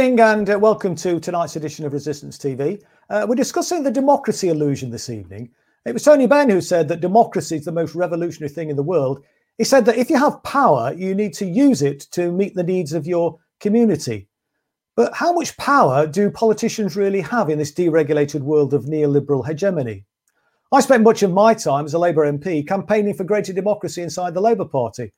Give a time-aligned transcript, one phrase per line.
[0.00, 2.82] evening and uh, welcome to tonight's edition of Resistance TV.
[3.10, 5.50] Uh, we're discussing the democracy illusion this evening.
[5.84, 8.82] It was Tony Benn who said that democracy is the most revolutionary thing in the
[8.82, 9.22] world.
[9.58, 12.62] He said that if you have power, you need to use it to meet the
[12.62, 14.26] needs of your community.
[14.96, 20.06] But how much power do politicians really have in this deregulated world of neoliberal hegemony?
[20.72, 24.32] I spent much of my time as a Labour MP campaigning for greater democracy inside
[24.32, 25.12] the Labour Party.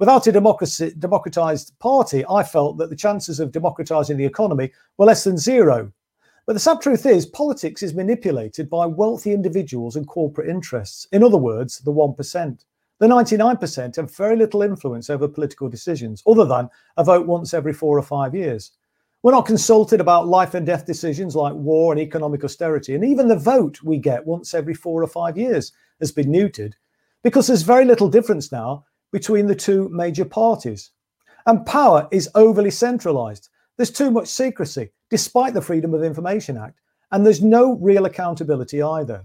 [0.00, 5.22] Without a democratized party, I felt that the chances of democratizing the economy were less
[5.22, 5.92] than zero.
[6.46, 11.06] But the sad truth is, politics is manipulated by wealthy individuals and corporate interests.
[11.12, 12.64] In other words, the 1%.
[12.98, 17.72] The 99% have very little influence over political decisions, other than a vote once every
[17.72, 18.72] four or five years.
[19.22, 22.94] We're not consulted about life and death decisions like war and economic austerity.
[22.94, 26.74] And even the vote we get once every four or five years has been neutered
[27.22, 28.84] because there's very little difference now
[29.14, 30.90] between the two major parties.
[31.46, 33.48] And power is overly centralized.
[33.76, 36.80] There's too much secrecy, despite the Freedom of Information Act,
[37.12, 39.24] and there's no real accountability either.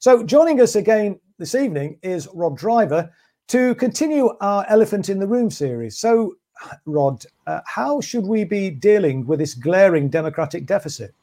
[0.00, 3.12] So, joining us again this evening is Rod Driver
[3.46, 6.00] to continue our Elephant in the Room series.
[6.00, 6.34] So,
[6.84, 11.14] Rod, uh, how should we be dealing with this glaring democratic deficit?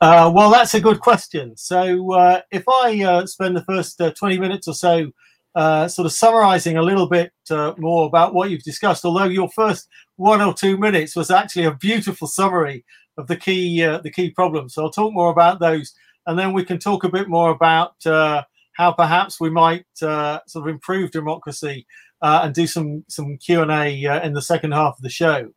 [0.00, 1.54] Uh, well, that's a good question.
[1.54, 5.12] So, uh, if I uh, spend the first uh, 20 minutes or so
[5.54, 9.48] uh, sort of summarizing a little bit uh, more about what you've discussed, although your
[9.48, 12.84] first one or two minutes was actually a beautiful summary
[13.16, 14.74] of the key uh, the key problems.
[14.74, 15.94] So I'll talk more about those,
[16.26, 20.40] and then we can talk a bit more about uh, how perhaps we might uh,
[20.46, 21.86] sort of improve democracy
[22.20, 25.50] and do some some Q and A in the second half of the show.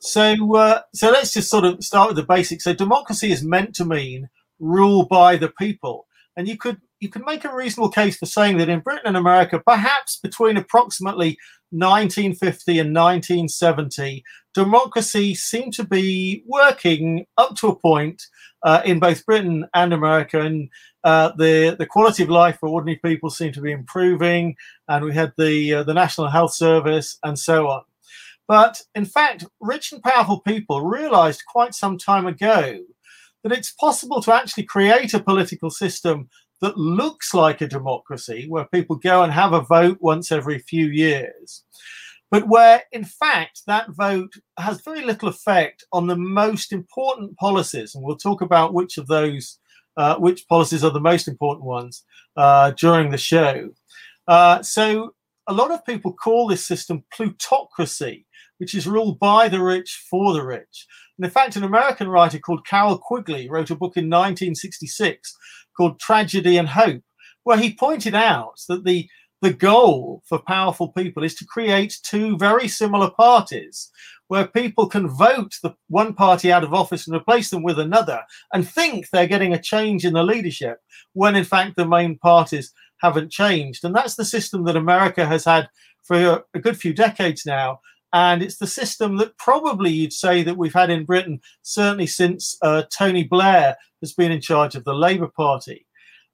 [0.00, 0.36] So
[0.92, 2.64] so let's just sort of start with the basics.
[2.64, 4.28] So democracy is meant to mean
[4.60, 6.06] rule by the people,
[6.36, 9.16] and you could you can make a reasonable case for saying that in Britain and
[9.16, 11.36] America, perhaps between approximately
[11.70, 14.24] 1950 and 1970,
[14.54, 18.22] democracy seemed to be working up to a point
[18.62, 20.70] uh, in both Britain and America, and
[21.02, 24.56] uh, the the quality of life for ordinary people seemed to be improving,
[24.88, 27.82] and we had the uh, the National Health Service and so on.
[28.46, 32.78] But in fact, rich and powerful people realized quite some time ago
[33.42, 36.28] that it's possible to actually create a political system
[36.60, 40.86] that looks like a democracy, where people go and have a vote once every few
[40.86, 41.64] years,
[42.30, 47.94] but where in fact that vote has very little effect on the most important policies.
[47.94, 49.58] And we'll talk about which of those,
[49.96, 52.04] uh, which policies are the most important ones
[52.36, 53.70] uh, during the show.
[54.26, 55.14] Uh, so
[55.46, 58.26] a lot of people call this system plutocracy,
[58.58, 60.86] which is ruled by the rich for the rich.
[61.18, 65.36] And in fact, an American writer called Carroll Quigley wrote a book in 1966
[65.76, 67.02] called Tragedy and Hope,
[67.44, 69.08] where he pointed out that the
[69.42, 73.90] the goal for powerful people is to create two very similar parties
[74.28, 78.22] where people can vote the one party out of office and replace them with another
[78.54, 80.78] and think they're getting a change in the leadership
[81.12, 82.72] when in fact the main parties
[83.02, 83.84] haven't changed.
[83.84, 85.68] And that's the system that America has had
[86.02, 87.80] for a good few decades now.
[88.14, 92.56] And it's the system that probably you'd say that we've had in Britain, certainly since
[92.62, 95.84] uh, Tony Blair has been in charge of the Labour Party.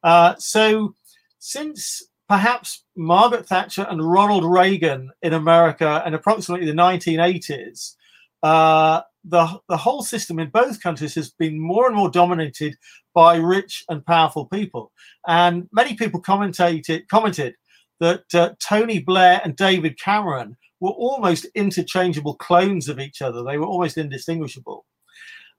[0.03, 0.95] Uh, so,
[1.39, 7.95] since perhaps Margaret Thatcher and Ronald Reagan in America in approximately the 1980s,
[8.43, 12.77] uh, the, the whole system in both countries has been more and more dominated
[13.15, 14.93] by rich and powerful people.
[15.27, 17.55] And many people commented, commented
[18.01, 23.43] that uh, Tony Blair and David Cameron were almost interchangeable clones of each other.
[23.43, 24.87] They were almost indistinguishable.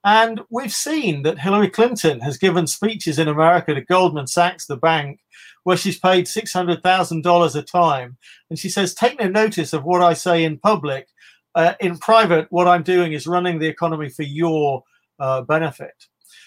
[0.04, 4.76] And we've seen that Hillary Clinton has given speeches in America to Goldman Sachs, the
[4.76, 5.20] bank,
[5.62, 8.16] where she's paid $600,000 a time.
[8.50, 11.06] And she says, Take no notice of what I say in public.
[11.54, 14.82] Uh, in private, what I'm doing is running the economy for your
[15.20, 16.06] uh, benefit.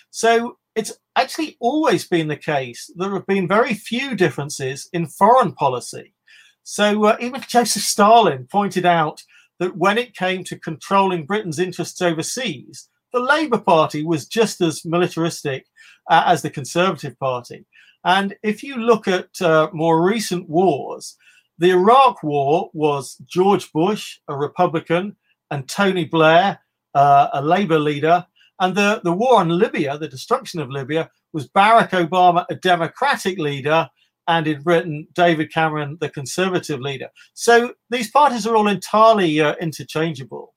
[0.09, 2.91] So it's actually always been the case.
[2.95, 6.13] There have been very few differences in foreign policy.
[6.63, 9.21] So uh, even Joseph Stalin pointed out
[9.59, 14.83] that when it came to controlling Britain's interests overseas, the Labour Party was just as
[14.83, 15.67] militaristic
[16.09, 17.65] uh, as the Conservative Party.
[18.03, 21.15] And if you look at uh, more recent wars,
[21.57, 25.15] the Iraq War was George Bush, a Republican,
[25.49, 26.59] and Tony Blair,
[26.93, 28.25] uh, a Labour leader.
[28.59, 33.37] And the, the war on Libya, the destruction of Libya, was Barack Obama, a Democratic
[33.37, 33.89] leader,
[34.27, 37.09] and in Britain, David Cameron, the Conservative leader.
[37.33, 40.53] So these parties are all entirely uh, interchangeable.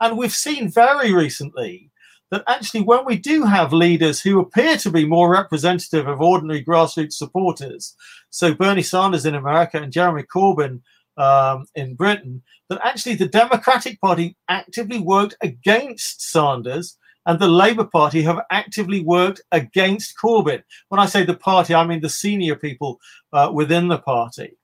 [0.00, 1.90] And we've seen very recently
[2.32, 6.64] that actually, when we do have leaders who appear to be more representative of ordinary
[6.64, 7.94] grassroots supporters,
[8.30, 10.80] so Bernie Sanders in America and Jeremy Corbyn
[11.18, 16.96] um, in Britain, that actually the Democratic Party actively worked against Sanders
[17.26, 20.62] and the Labour Party have actively worked against Corbyn.
[20.88, 23.00] When I say the party, I mean the senior people
[23.32, 24.56] uh, within the party.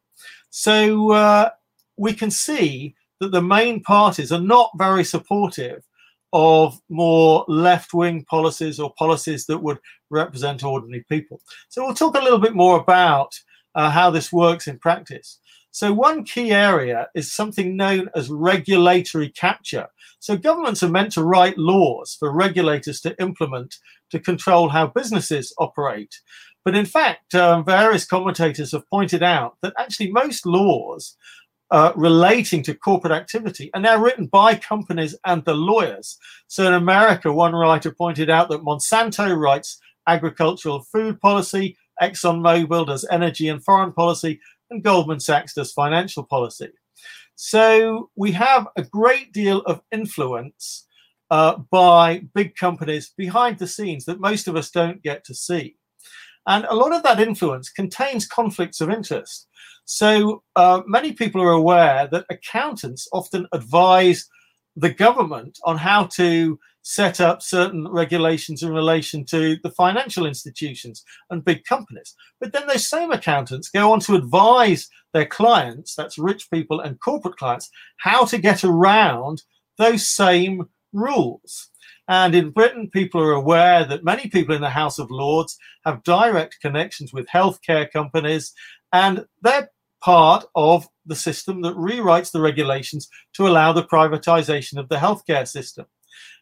[0.50, 1.50] So uh,
[1.96, 5.82] we can see that the main parties are not very supportive
[6.32, 9.78] of more left wing policies or policies that would
[10.10, 11.40] represent ordinary people.
[11.68, 13.38] So we'll talk a little bit more about
[13.74, 15.38] uh, how this works in practice.
[15.78, 19.86] So, one key area is something known as regulatory capture.
[20.18, 23.76] So, governments are meant to write laws for regulators to implement
[24.10, 26.16] to control how businesses operate.
[26.64, 31.16] But in fact, um, various commentators have pointed out that actually most laws
[31.70, 36.18] uh, relating to corporate activity are now written by companies and the lawyers.
[36.48, 39.78] So in America, one writer pointed out that Monsanto writes
[40.08, 46.68] agricultural food policy, ExxonMobil does energy and foreign policy, and Goldman Sachs does financial policy.
[47.34, 50.86] So we have a great deal of influence
[51.30, 55.76] uh, by big companies behind the scenes that most of us don't get to see.
[56.46, 59.46] And a lot of that influence contains conflicts of interest.
[59.84, 64.26] So uh, many people are aware that accountants often advise
[64.74, 71.04] the government on how to set up certain regulations in relation to the financial institutions
[71.28, 72.14] and big companies.
[72.40, 76.98] But then those same accountants go on to advise their clients, that's rich people and
[76.98, 77.68] corporate clients,
[77.98, 79.42] how to get around
[79.76, 81.68] those same rules.
[82.08, 86.02] And in Britain, people are aware that many people in the House of Lords have
[86.04, 88.54] direct connections with healthcare companies,
[88.94, 89.68] and they're
[90.00, 95.46] part of the system that rewrites the regulations to allow the privatization of the healthcare
[95.46, 95.84] system.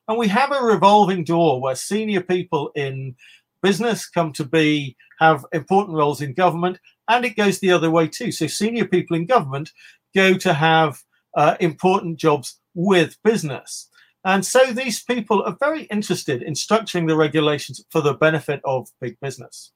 [0.08, 3.16] And we have a revolving door where senior people in
[3.62, 8.06] business come to be, have important roles in government, and it goes the other way
[8.06, 8.30] too.
[8.30, 9.72] So senior people in government
[10.14, 11.02] go to have
[11.34, 13.88] uh, important jobs with business.
[14.24, 18.88] And so these people are very interested in structuring the regulations for the benefit of
[19.00, 19.72] big business.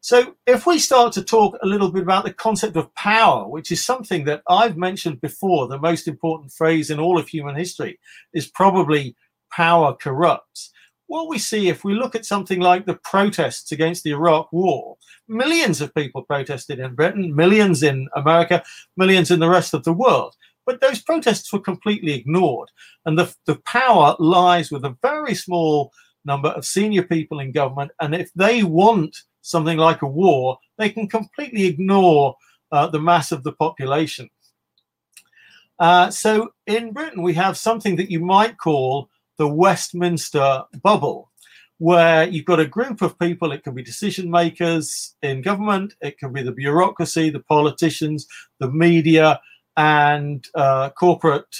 [0.00, 3.72] So, if we start to talk a little bit about the concept of power, which
[3.72, 7.98] is something that I've mentioned before, the most important phrase in all of human history
[8.34, 9.16] is probably
[9.54, 10.70] power corrupts.
[11.06, 14.96] What we see if we look at something like the protests against the Iraq war,
[15.28, 18.62] millions of people protested in Britain, millions in America,
[18.96, 20.34] millions in the rest of the world.
[20.66, 22.70] But those protests were completely ignored.
[23.04, 25.92] And the, the power lies with a very small
[26.24, 27.92] number of senior people in government.
[28.00, 32.34] And if they want something like a war, they can completely ignore
[32.72, 34.30] uh, the mass of the population.
[35.78, 41.30] Uh, so in Britain, we have something that you might call the Westminster bubble,
[41.78, 46.18] where you've got a group of people, it can be decision makers in government, it
[46.18, 48.26] can be the bureaucracy, the politicians,
[48.60, 49.40] the media,
[49.76, 51.56] and uh, corporate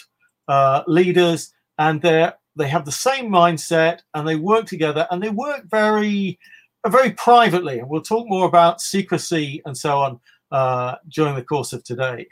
[0.49, 5.31] uh, leaders, and they they have the same mindset and they work together and they
[5.31, 6.38] work very
[6.87, 7.79] very privately.
[7.79, 10.20] And we'll talk more about secrecy and so on
[10.51, 12.29] uh, during the course of today.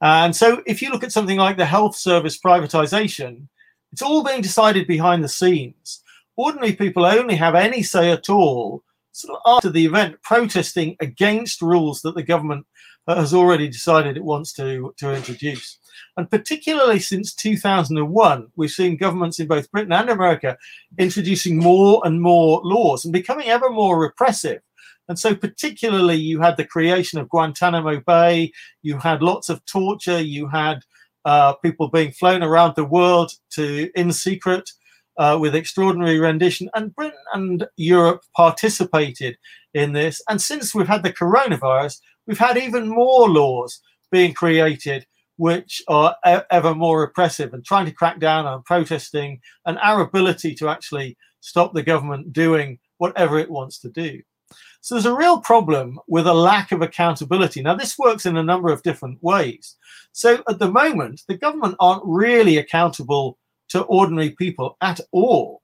[0.00, 3.48] And so, if you look at something like the health service privatization,
[3.94, 6.02] it's all being decided behind the scenes.
[6.34, 8.82] Ordinary people only have any say at all
[9.12, 12.66] sort of after the event, protesting against rules that the government
[13.06, 15.78] uh, has already decided it wants to, to introduce.
[16.16, 20.58] And particularly since 2001, we've seen governments in both Britain and America
[20.98, 24.60] introducing more and more laws and becoming ever more repressive.
[25.08, 28.50] And so, particularly, you had the creation of Guantanamo Bay,
[28.82, 30.80] you had lots of torture, you had
[31.24, 34.70] uh, people being flown around the world to in secret
[35.16, 39.36] uh, with extraordinary rendition, and Britain and Europe participated
[39.72, 40.20] in this.
[40.28, 46.16] And since we've had the coronavirus, we've had even more laws being created which are
[46.26, 50.68] e- ever more repressive and trying to crack down on protesting and our ability to
[50.68, 54.20] actually stop the government doing whatever it wants to do.
[54.84, 57.62] So there's a real problem with a lack of accountability.
[57.62, 59.76] Now, this works in a number of different ways.
[60.12, 63.38] So at the moment, the government aren't really accountable
[63.70, 65.62] to ordinary people at all.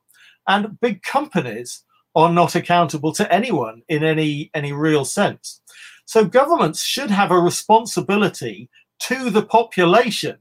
[0.48, 1.84] And big companies
[2.14, 5.60] are not accountable to anyone in any, any real sense.
[6.06, 10.38] So governments should have a responsibility to the population.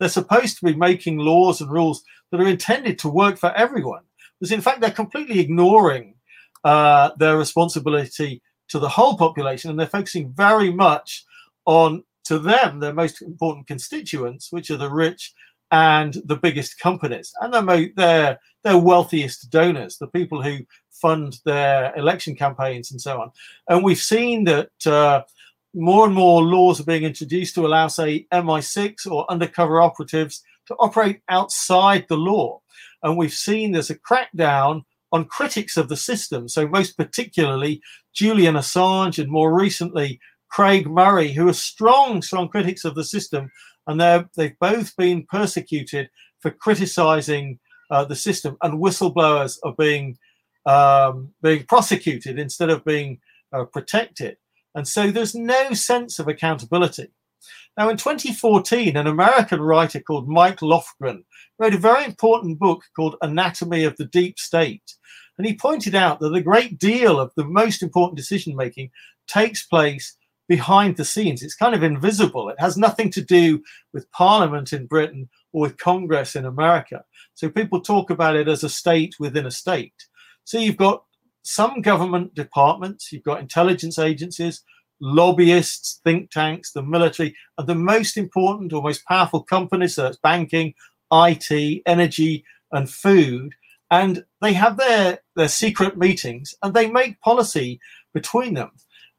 [0.00, 4.04] They're supposed to be making laws and rules that are intended to work for everyone.
[4.40, 6.14] Because in fact, they're completely ignoring
[6.64, 11.24] uh, their responsibility to the whole population, and they're focusing very much
[11.66, 15.32] on, to them, their most important constituents, which are the rich
[15.70, 20.58] and the biggest companies, and their their their wealthiest donors, the people who
[20.90, 23.30] fund their election campaigns and so on.
[23.68, 25.22] And we've seen that uh,
[25.74, 30.74] more and more laws are being introduced to allow, say, MI6 or undercover operatives to
[30.76, 32.60] operate outside the law.
[33.02, 36.48] And we've seen there's a crackdown on critics of the system.
[36.48, 37.80] So, most particularly,
[38.14, 40.18] Julian Assange and more recently,
[40.50, 43.50] Craig Murray, who are strong, strong critics of the system.
[43.86, 44.00] And
[44.36, 46.08] they've both been persecuted
[46.40, 47.58] for criticizing
[47.90, 50.16] uh, the system, and whistleblowers are being
[50.64, 53.20] um, being prosecuted instead of being
[53.52, 54.36] uh, protected.
[54.74, 57.08] And so there's no sense of accountability.
[57.76, 61.24] Now, in 2014, an American writer called Mike Lofgren
[61.58, 64.94] wrote a very important book called Anatomy of the Deep State.
[65.38, 68.90] And he pointed out that a great deal of the most important decision making
[69.26, 70.16] takes place
[70.48, 71.42] behind the scenes.
[71.42, 72.48] It's kind of invisible.
[72.50, 77.04] It has nothing to do with Parliament in Britain or with Congress in America.
[77.34, 79.94] So people talk about it as a state within a state.
[80.44, 81.04] So you've got
[81.42, 84.62] some government departments, you've got intelligence agencies,
[85.02, 90.16] lobbyists, think tanks, the military, and the most important or most powerful companies, so it's
[90.16, 90.72] banking,
[91.12, 93.52] IT, energy, and food.
[93.90, 97.80] And they have their, their secret meetings and they make policy
[98.14, 98.70] between them.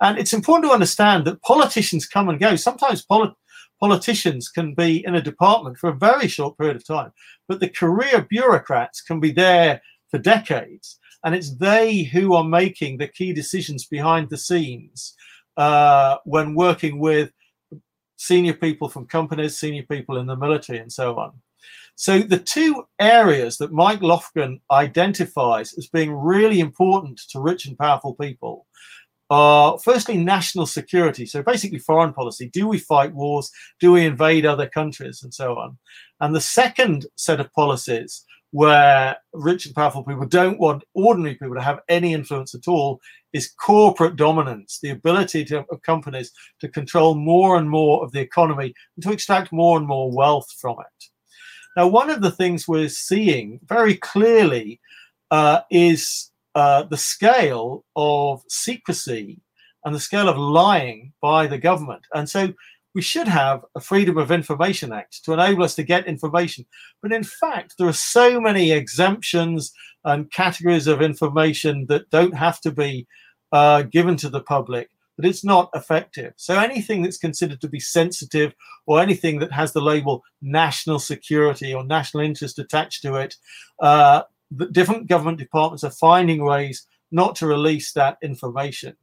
[0.02, 2.56] And it's important to understand that politicians come and go.
[2.56, 3.36] Sometimes polit-
[3.80, 7.12] politicians can be in a department for a very short period of time,
[7.48, 12.98] but the career bureaucrats can be there for decades and it's they who are making
[12.98, 15.16] the key decisions behind the scenes
[15.58, 17.32] uh, when working with
[18.18, 21.34] senior people from companies, senior people in the military, and so on.
[21.96, 27.78] So the two areas that Mike Lofgren identifies as being really important to rich and
[27.78, 28.66] powerful people
[29.30, 31.26] are firstly national security.
[31.26, 32.50] So basically foreign policy.
[32.50, 33.50] Do we fight wars?
[33.80, 35.78] Do we invade other countries and so on?
[36.20, 41.56] And the second set of policies where rich and powerful people don't want ordinary people
[41.56, 43.02] to have any influence at all
[43.34, 46.32] is corporate dominance, the ability to, of companies
[46.62, 50.48] to control more and more of the economy and to extract more and more wealth
[50.62, 51.06] from it.
[51.76, 54.80] Now, one of the things we're seeing very clearly
[55.32, 59.42] uh, is uh, the scale of secrecy
[59.84, 62.04] and the scale of lying by the government.
[62.14, 62.54] And so
[62.94, 66.66] we should have a Freedom of Information Act to enable us to get information.
[67.02, 69.74] But in fact, there are so many exemptions
[70.06, 73.08] and categories of information that don't have to be
[73.52, 76.34] uh, given to the public that it's not effective.
[76.38, 78.54] So anything that's considered to be sensitive
[78.88, 83.36] or anything that has the label national security or national interest attached to it,
[83.80, 88.96] uh, the different government departments are finding ways not to release that information.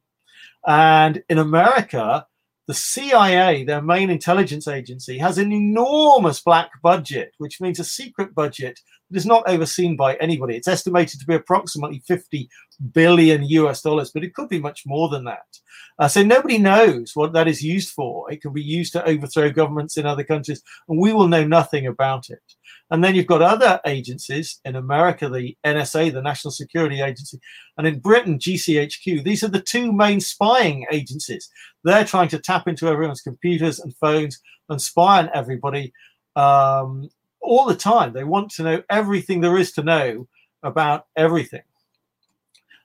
[0.66, 2.26] And in America,
[2.70, 8.32] the CIA, their main intelligence agency, has an enormous black budget, which means a secret
[8.32, 8.78] budget
[9.10, 10.56] that is not overseen by anybody.
[10.56, 12.48] It's estimated to be approximately 50
[12.92, 15.58] billion US dollars, but it could be much more than that.
[15.98, 18.30] Uh, so nobody knows what that is used for.
[18.30, 21.86] It can be used to overthrow governments in other countries, and we will know nothing
[21.86, 22.42] about it.
[22.90, 27.38] And then you've got other agencies in America, the NSA, the National Security Agency,
[27.76, 29.24] and in Britain, GCHQ.
[29.24, 31.50] These are the two main spying agencies.
[31.84, 35.92] They're trying to tap into everyone's computers and phones and spy on everybody
[36.36, 37.08] um,
[37.40, 38.12] all the time.
[38.12, 40.28] They want to know everything there is to know
[40.62, 41.62] about everything.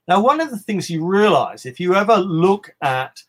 [0.07, 3.21] Now, one of the things you realize if you ever look at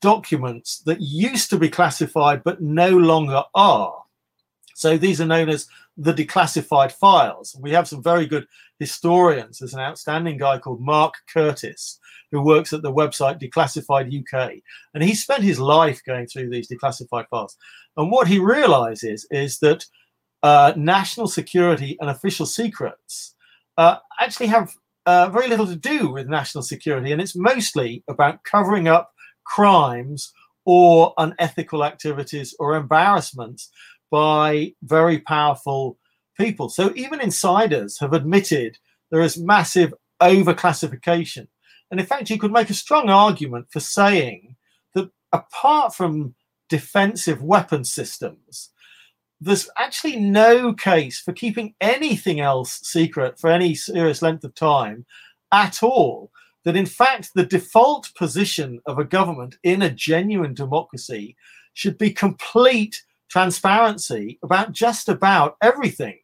[0.00, 4.02] documents that used to be classified but no longer are,
[4.74, 7.54] so these are known as the declassified files.
[7.60, 8.46] We have some very good
[8.78, 9.58] historians.
[9.58, 11.98] There's an outstanding guy called Mark Curtis
[12.30, 14.54] who works at the website Declassified UK,
[14.94, 17.58] and he spent his life going through these declassified files.
[17.98, 19.84] And what he realizes is that
[20.42, 23.34] uh, national security and official secrets
[23.76, 24.74] uh, actually have
[25.06, 29.12] uh, very little to do with national security, and it's mostly about covering up
[29.44, 30.32] crimes
[30.64, 33.70] or unethical activities or embarrassments
[34.10, 35.98] by very powerful
[36.38, 36.68] people.
[36.68, 38.78] So even insiders have admitted
[39.10, 41.48] there is massive overclassification.
[41.90, 44.56] And in fact, you could make a strong argument for saying
[44.94, 46.34] that apart from
[46.68, 48.70] defensive weapon systems,
[49.44, 55.04] there's actually no case for keeping anything else secret for any serious length of time
[55.50, 56.30] at all.
[56.64, 61.36] That in fact, the default position of a government in a genuine democracy
[61.74, 66.18] should be complete transparency about just about everything.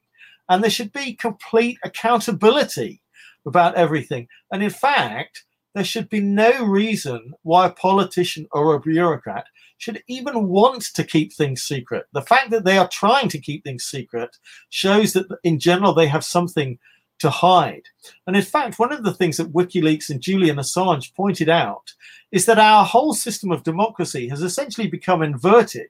[0.48, 3.02] And there should be complete accountability
[3.44, 4.28] about everything.
[4.52, 5.44] And in fact,
[5.74, 9.46] there should be no reason why a politician or a bureaucrat
[9.78, 12.06] should even want to keep things secret.
[12.12, 14.36] The fact that they are trying to keep things secret
[14.70, 16.78] shows that, in general, they have something
[17.20, 17.82] to hide.
[18.26, 21.92] And in fact, one of the things that WikiLeaks and Julian Assange pointed out
[22.30, 25.88] is that our whole system of democracy has essentially become inverted.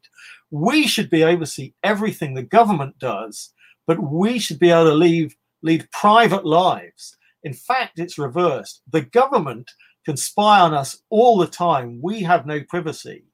[0.50, 3.52] We should be able to see everything the government does,
[3.86, 7.16] but we should be able to leave, lead private lives.
[7.42, 8.82] In fact, it's reversed.
[8.90, 9.70] The government
[10.04, 12.00] can spy on us all the time.
[12.02, 13.24] We have no privacy.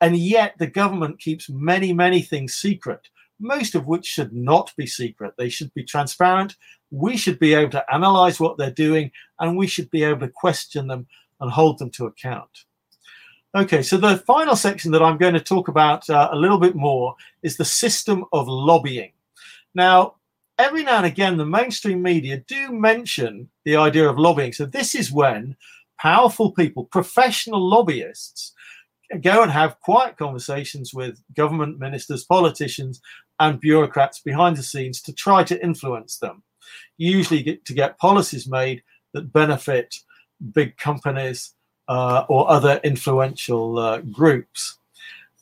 [0.00, 3.08] And yet the government keeps many, many things secret,
[3.38, 5.34] most of which should not be secret.
[5.36, 6.56] They should be transparent.
[6.90, 9.10] We should be able to analyze what they're doing
[9.40, 11.06] and we should be able to question them
[11.40, 12.50] and hold them to account.
[13.56, 16.74] Okay, so the final section that I'm going to talk about uh, a little bit
[16.74, 19.12] more is the system of lobbying.
[19.76, 20.16] Now,
[20.58, 24.52] every now and again, the mainstream media do mention the idea of lobbying.
[24.52, 25.56] So, this is when
[26.00, 28.54] powerful people, professional lobbyists,
[29.20, 33.00] go and have quiet conversations with government ministers, politicians,
[33.38, 36.42] and bureaucrats behind the scenes to try to influence them,
[36.96, 38.82] usually get, to get policies made
[39.12, 39.96] that benefit
[40.52, 41.54] big companies
[41.88, 44.78] uh, or other influential uh, groups.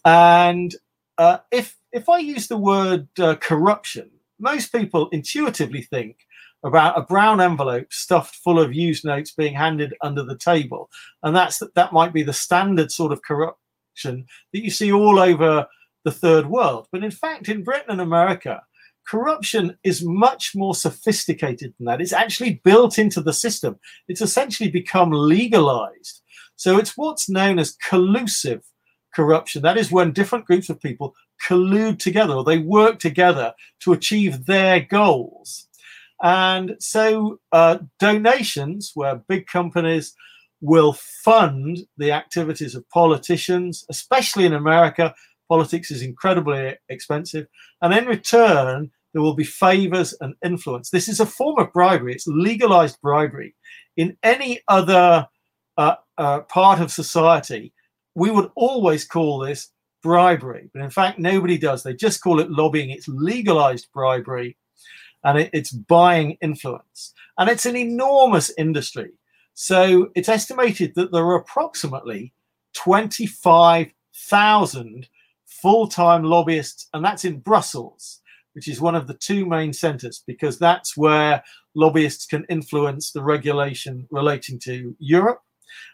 [0.04, 0.74] And
[1.18, 6.26] uh, if if I use the word uh, corruption, most people intuitively think
[6.64, 10.90] about a brown envelope stuffed full of used notes being handed under the table,
[11.22, 15.66] and that's that might be the standard sort of corruption that you see all over
[16.04, 16.88] the third world.
[16.92, 18.62] But in fact, in Britain and America,
[19.06, 22.00] corruption is much more sophisticated than that.
[22.00, 23.78] It's actually built into the system.
[24.08, 26.22] It's essentially become legalized.
[26.56, 28.62] So it's what's known as collusive
[29.14, 29.62] corruption.
[29.62, 31.14] That is when different groups of people
[31.46, 35.68] collude together or they work together to achieve their goals.
[36.22, 40.14] And so uh, donations, where big companies
[40.60, 45.14] will fund the activities of politicians, especially in America,
[45.48, 47.46] politics is incredibly expensive.
[47.82, 50.90] And in return, there will be favors and influence.
[50.90, 52.14] This is a form of bribery.
[52.14, 53.54] It's legalized bribery.
[53.96, 55.28] In any other
[55.76, 57.74] uh, uh, part of society,
[58.14, 59.70] we would always call this
[60.02, 60.70] bribery.
[60.72, 61.82] But in fact, nobody does.
[61.82, 62.90] They just call it lobbying.
[62.90, 64.56] It's legalized bribery
[65.24, 67.12] and it, it's buying influence.
[67.38, 69.10] And it's an enormous industry.
[69.54, 72.32] So it's estimated that there are approximately
[72.74, 75.08] 25,000
[75.44, 78.20] full time lobbyists, and that's in Brussels,
[78.54, 81.42] which is one of the two main centers, because that's where
[81.74, 85.40] lobbyists can influence the regulation relating to Europe.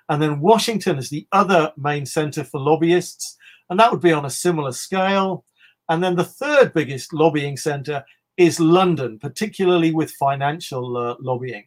[0.09, 3.37] And then Washington is the other main center for lobbyists,
[3.71, 5.45] and that would be on a similar scale.
[5.89, 8.05] And then the third biggest lobbying center
[8.39, 11.65] is London, particularly with financial uh, lobbying.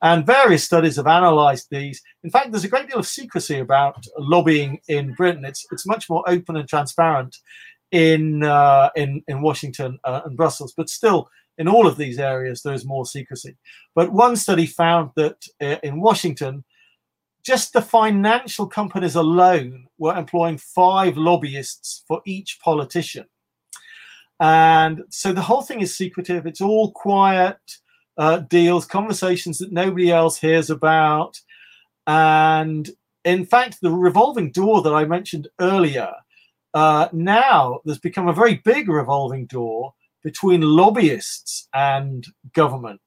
[0.00, 2.00] And various studies have analysed these.
[2.22, 5.44] In fact, there's a great deal of secrecy about lobbying in Britain.
[5.44, 7.36] It's it's much more open and transparent
[7.90, 12.62] in uh, in in Washington uh, and Brussels, but still in all of these areas
[12.62, 13.56] there is more secrecy.
[13.94, 16.64] But one study found that uh, in Washington,
[17.42, 23.26] just the financial companies alone were employing five lobbyists for each politician.
[24.40, 26.46] And so the whole thing is secretive.
[26.46, 27.58] It's all quiet
[28.16, 31.40] uh, deals, conversations that nobody else hears about.
[32.06, 32.88] And
[33.24, 36.12] in fact, the revolving door that I mentioned earlier,
[36.74, 43.00] uh, now there's become a very big revolving door between lobbyists and government.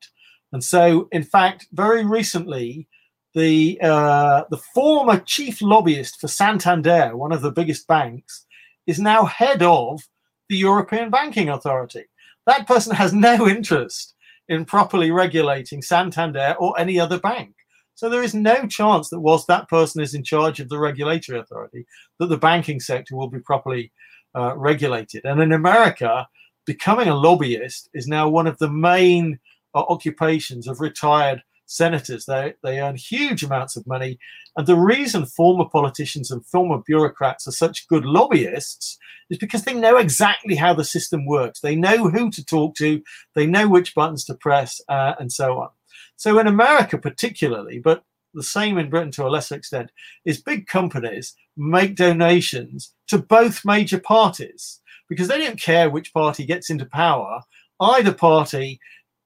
[0.54, 2.88] And so, in fact, very recently,
[3.34, 8.46] the uh, the former chief lobbyist for Santander, one of the biggest banks,
[8.88, 10.02] is now head of
[10.50, 12.06] the European Banking Authority.
[12.46, 14.16] That person has no interest
[14.48, 17.54] in properly regulating Santander or any other bank.
[17.96, 21.40] So there is no chance that whilst that person is in charge of the regulatory
[21.40, 21.86] authority,
[22.20, 23.92] that the banking sector will be properly
[24.36, 25.26] uh, regulated.
[25.26, 26.28] And in America,
[26.66, 29.40] becoming a lobbyist is now one of the main
[29.74, 32.26] uh, occupations of retired senators.
[32.26, 34.18] They, they earn huge amounts of money.
[34.56, 38.98] And the reason former politicians and former bureaucrats are such good lobbyists
[39.30, 41.60] is because they know exactly how the system works.
[41.60, 43.02] They know who to talk to,
[43.36, 45.70] they know which buttons to press, uh, and so on.
[46.16, 48.04] So in America, particularly, but
[48.34, 49.92] the same in Britain to a lesser extent,
[50.26, 56.46] is big companies make donations to both major parties because they don't care which party
[56.46, 57.42] gets into power.
[57.80, 58.80] Either party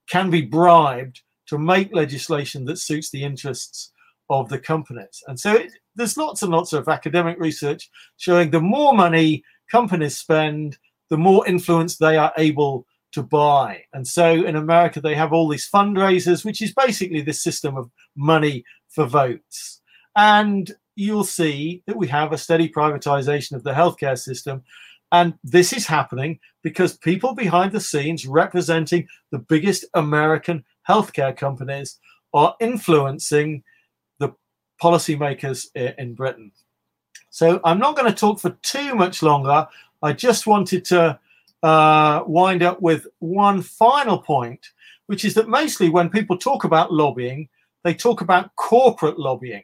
[0.09, 1.21] can be bribed
[1.51, 3.91] to make legislation that suits the interests
[4.29, 5.21] of the companies.
[5.27, 10.17] And so it, there's lots and lots of academic research showing the more money companies
[10.17, 10.77] spend,
[11.09, 13.83] the more influence they are able to buy.
[13.91, 17.91] And so in America, they have all these fundraisers, which is basically this system of
[18.15, 19.81] money for votes.
[20.15, 24.63] And you'll see that we have a steady privatization of the healthcare system.
[25.11, 31.99] And this is happening because people behind the scenes representing the biggest American healthcare companies
[32.33, 33.63] are influencing
[34.19, 34.33] the
[34.81, 36.51] policymakers in Britain.
[37.29, 39.67] So I'm not going to talk for too much longer.
[40.03, 41.19] I just wanted to
[41.63, 44.67] uh, wind up with one final point,
[45.07, 47.47] which is that mostly when people talk about lobbying,
[47.83, 49.63] they talk about corporate lobbying.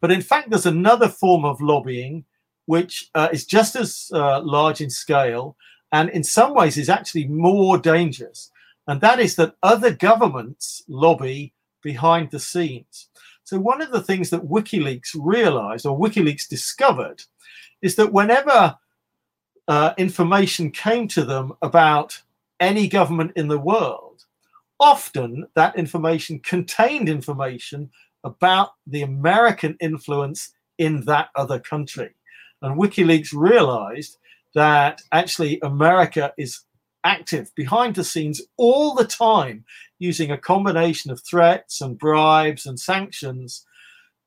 [0.00, 2.24] But in fact, there's another form of lobbying
[2.66, 5.56] which uh, is just as uh, large in scale
[5.92, 8.49] and in some ways is actually more dangerous.
[8.90, 13.08] And that is that other governments lobby behind the scenes.
[13.44, 17.22] So, one of the things that WikiLeaks realized or WikiLeaks discovered
[17.82, 18.76] is that whenever
[19.68, 22.20] uh, information came to them about
[22.58, 24.24] any government in the world,
[24.80, 27.92] often that information contained information
[28.24, 32.10] about the American influence in that other country.
[32.60, 34.16] And WikiLeaks realized
[34.56, 36.62] that actually America is
[37.04, 39.64] active behind the scenes all the time
[39.98, 43.64] using a combination of threats and bribes and sanctions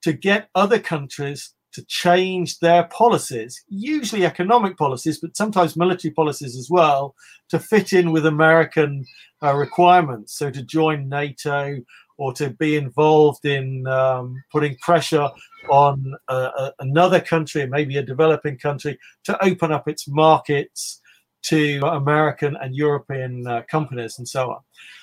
[0.01, 6.55] to get other countries to change their policies, usually economic policies, but sometimes military policies
[6.55, 7.15] as well,
[7.49, 9.05] to fit in with American
[9.41, 10.38] uh, requirements.
[10.38, 11.77] So to join NATO
[12.17, 15.27] or to be involved in um, putting pressure
[15.69, 21.01] on uh, another country, maybe a developing country, to open up its markets
[21.43, 24.60] to American and European uh, companies and so on.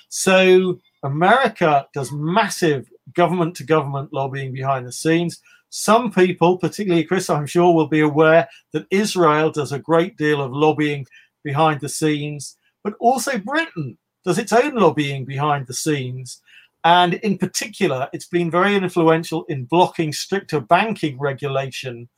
[0.09, 5.41] So America does massive government to government lobbying behind the scenes.
[5.69, 10.41] Some people, particularly Chris, I'm sure, will be aware that Israel does a great deal
[10.41, 11.05] of lobbying
[11.43, 16.41] behind the scenes, but also Britain does its own lobbying behind the scenes.
[16.83, 22.09] And in particular, it's been very influential in blocking stricter banking regulation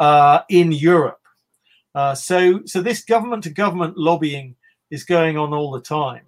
[0.00, 1.18] uh, in Europe.
[1.94, 4.56] Uh, so, so this government to government lobbying
[4.90, 6.22] is going on all the time.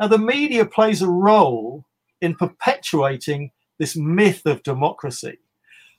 [0.00, 1.84] Now, the media plays a role
[2.20, 5.38] in perpetuating this myth of democracy.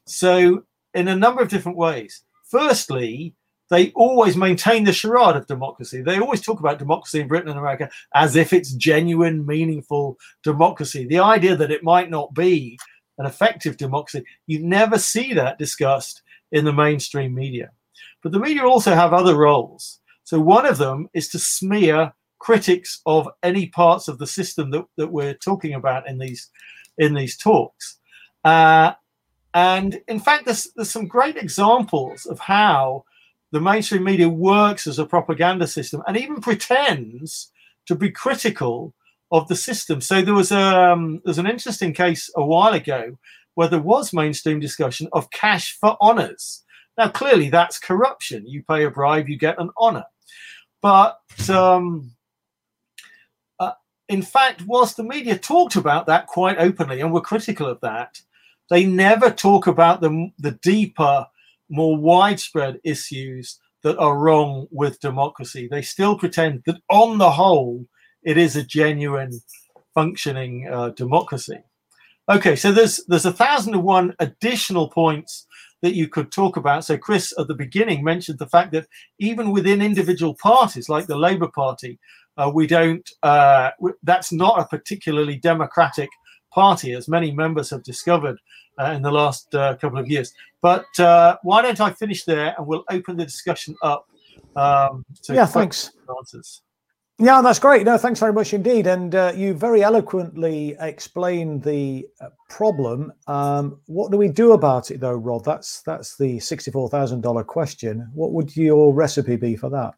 [0.06, 2.24] So, in a number of different ways.
[2.50, 3.36] Firstly,
[3.70, 6.02] they always maintain the charade of democracy.
[6.02, 11.06] They always talk about democracy in Britain and America as if it's genuine, meaningful democracy.
[11.06, 12.80] The idea that it might not be
[13.20, 17.70] an effective democracy, you never see that discussed in the mainstream media.
[18.22, 20.00] But the media also have other roles.
[20.24, 24.86] So one of them is to smear critics of any parts of the system that,
[24.98, 26.50] that we're talking about in these
[26.98, 27.98] in these talks.
[28.44, 28.94] Uh,
[29.54, 33.06] and in fact, there's, there's some great examples of how
[33.52, 37.52] the mainstream media works as a propaganda system and even pretends
[37.88, 38.94] to be critical
[39.32, 40.02] of the system.
[40.02, 43.18] So there was um, there's an interesting case a while ago
[43.56, 46.64] where there was mainstream discussion of cash for honors.
[47.00, 48.46] Now, clearly, that's corruption.
[48.46, 50.04] You pay a bribe, you get an honor.
[50.82, 52.12] But um,
[53.58, 53.72] uh,
[54.10, 58.20] in fact, whilst the media talked about that quite openly and were critical of that,
[58.70, 61.26] they never talk about the, the deeper,
[61.70, 65.70] more widespread issues that are wrong with democracy.
[65.72, 67.86] They still pretend that, on the whole,
[68.24, 69.40] it is a genuine,
[69.94, 71.60] functioning uh, democracy.
[72.30, 75.48] Okay, so there's there's a thousand and one additional points
[75.82, 76.86] that you could talk about.
[76.86, 78.88] So, Chris at the beginning mentioned the fact that
[79.20, 82.00] even within individual parties, like the Labour Party,
[82.38, 83.72] uh, we don't, uh,
[84.04, 86.10] that's not a particularly democratic
[86.52, 88.40] party, as many members have discovered
[88.80, 90.34] uh, in the last uh, couple of years.
[90.62, 94.08] But uh, why don't I finish there and we'll open the discussion up.
[94.56, 95.92] Um, yeah, thanks.
[96.18, 96.62] Answers.
[97.22, 97.86] Yeah, that's great.
[97.86, 98.88] No, thanks very much indeed.
[98.88, 103.12] And uh, you very eloquently explained the uh, problem.
[103.28, 105.44] Um, what do we do about it, though, Rod?
[105.44, 108.10] That's that's the sixty-four thousand dollar question.
[108.14, 109.96] What would your recipe be for that?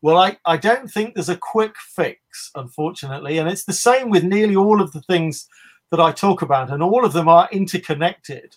[0.00, 4.24] Well, I, I don't think there's a quick fix, unfortunately, and it's the same with
[4.24, 5.46] nearly all of the things
[5.90, 8.56] that I talk about, and all of them are interconnected.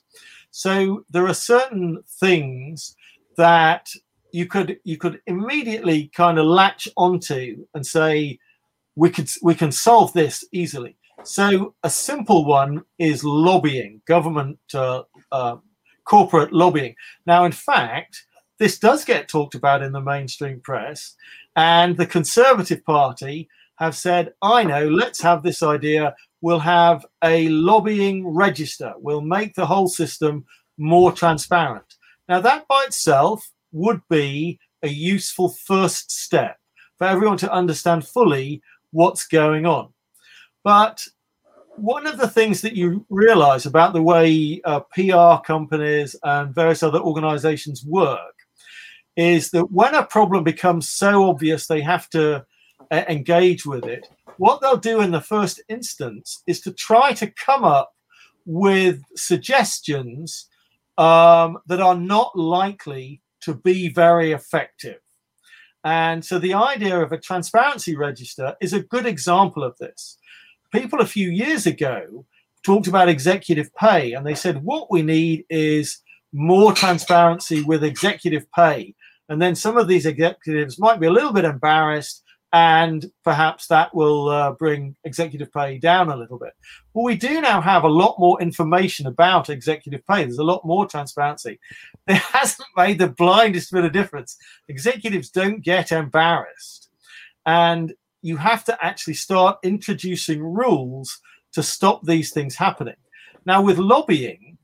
[0.52, 2.96] So there are certain things
[3.36, 3.90] that
[4.36, 8.38] you could you could immediately kind of latch onto and say
[8.98, 10.98] we could we can solve this easily.
[11.24, 15.56] So a simple one is lobbying, government uh, uh,
[16.04, 16.96] corporate lobbying.
[17.26, 18.26] Now, in fact,
[18.60, 21.16] this does get talked about in the mainstream press,
[21.56, 26.14] and the Conservative Party have said, "I know, let's have this idea.
[26.42, 28.94] We'll have a lobbying register.
[28.98, 30.46] We'll make the whole system
[30.78, 31.96] more transparent."
[32.28, 36.58] Now, that by itself would be a useful first step
[36.98, 38.62] for everyone to understand fully
[38.92, 39.94] what's going on.
[40.64, 41.06] But
[41.76, 46.84] one of the things that you realize about the way uh, PR companies and various
[46.84, 48.20] other organizations work
[49.18, 52.46] is that when a problem becomes so obvious they have to
[52.92, 54.08] uh, engage with it,
[54.38, 57.92] what they'll do in the first instance is to try to come up
[58.46, 60.48] with suggestions
[60.98, 65.00] um, that are not likely to be very effective.
[65.84, 70.18] And so the idea of a transparency register is a good example of this.
[70.72, 72.26] People a few years ago
[72.64, 76.00] talked about executive pay, and they said what we need is
[76.34, 78.96] more transparency with executive pay.
[79.30, 82.24] And then some of these executives might be a little bit embarrassed
[82.56, 86.54] and perhaps that will uh, bring executive pay down a little bit.
[86.94, 90.24] Well, we do now have a lot more information about executive pay.
[90.24, 91.60] There's a lot more transparency.
[92.08, 94.38] It hasn't made the blindest bit of difference.
[94.70, 96.92] Executives don't get embarrassed.
[97.46, 101.20] And you have to actually start introducing rules
[101.52, 102.96] to stop these things happening.
[103.46, 104.58] Now, with lobbying,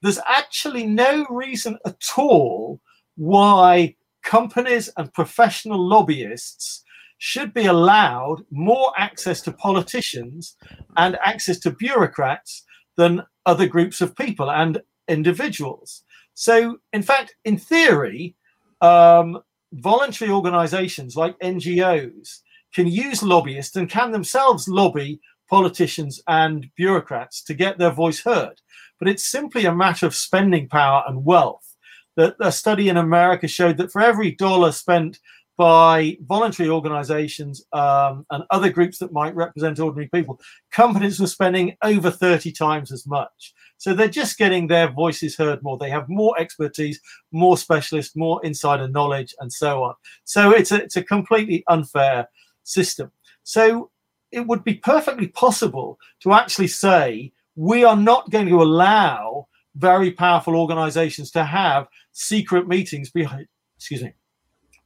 [0.00, 2.80] there's actually no reason at all
[3.16, 6.83] why companies and professional lobbyists
[7.24, 10.58] should be allowed more access to politicians
[10.98, 12.64] and access to bureaucrats
[12.98, 16.04] than other groups of people and individuals.
[16.34, 18.36] So, in fact, in theory,
[18.82, 19.38] um,
[19.72, 22.40] voluntary organizations like NGOs
[22.74, 28.60] can use lobbyists and can themselves lobby politicians and bureaucrats to get their voice heard.
[28.98, 31.74] But it's simply a matter of spending power and wealth.
[32.16, 35.20] That a study in America showed that for every dollar spent
[35.56, 40.40] by voluntary organizations um, and other groups that might represent ordinary people,
[40.72, 43.54] companies were spending over 30 times as much.
[43.78, 45.78] So they're just getting their voices heard more.
[45.78, 47.00] They have more expertise,
[47.32, 49.94] more specialists, more insider knowledge, and so on.
[50.24, 52.28] So it's a, it's a completely unfair
[52.64, 53.12] system.
[53.44, 53.90] So
[54.32, 60.10] it would be perfectly possible to actually say we are not going to allow very
[60.10, 64.12] powerful organizations to have secret meetings behind, excuse me,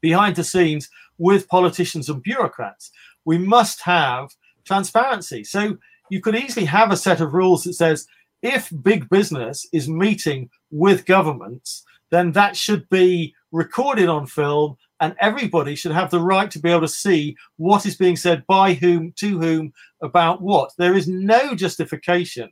[0.01, 2.91] behind the scenes with politicians and bureaucrats.
[3.25, 4.31] We must have
[4.65, 5.45] transparency.
[5.45, 5.79] So
[6.11, 8.07] you could easily have a set of rules that says
[8.43, 15.15] if big business is meeting with governments, then that should be recorded on film and
[15.21, 18.75] everybody should have the right to be able to see what is being said by
[18.75, 20.71] whom, to whom, about what.
[20.77, 22.51] There is no justification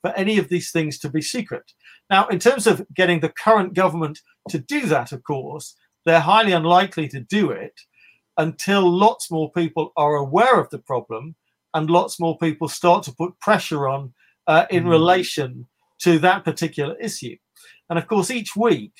[0.00, 1.72] for any of these things to be secret.
[2.10, 5.74] Now, in terms of getting the current government to do that, of course,
[6.08, 7.80] they're highly unlikely to do it
[8.36, 11.34] until lots more people are aware of the problem
[11.74, 14.12] and lots more people start to put pressure on
[14.46, 14.90] uh, in mm.
[14.90, 15.66] relation
[15.98, 17.36] to that particular issue.
[17.90, 18.92] And of course, each week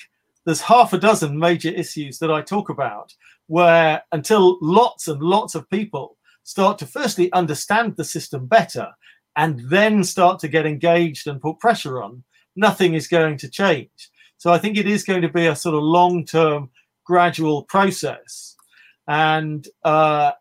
[0.44, 3.14] there's half a dozen major issues that I talk about
[3.46, 8.92] where until lots and lots of people start to firstly understand the system better
[9.36, 12.24] and then start to get engaged and put pressure on,
[12.56, 14.10] nothing is going to change.
[14.36, 16.70] So I think it is going to be a sort of long term
[17.08, 18.54] gradual process.
[19.08, 20.32] And uh,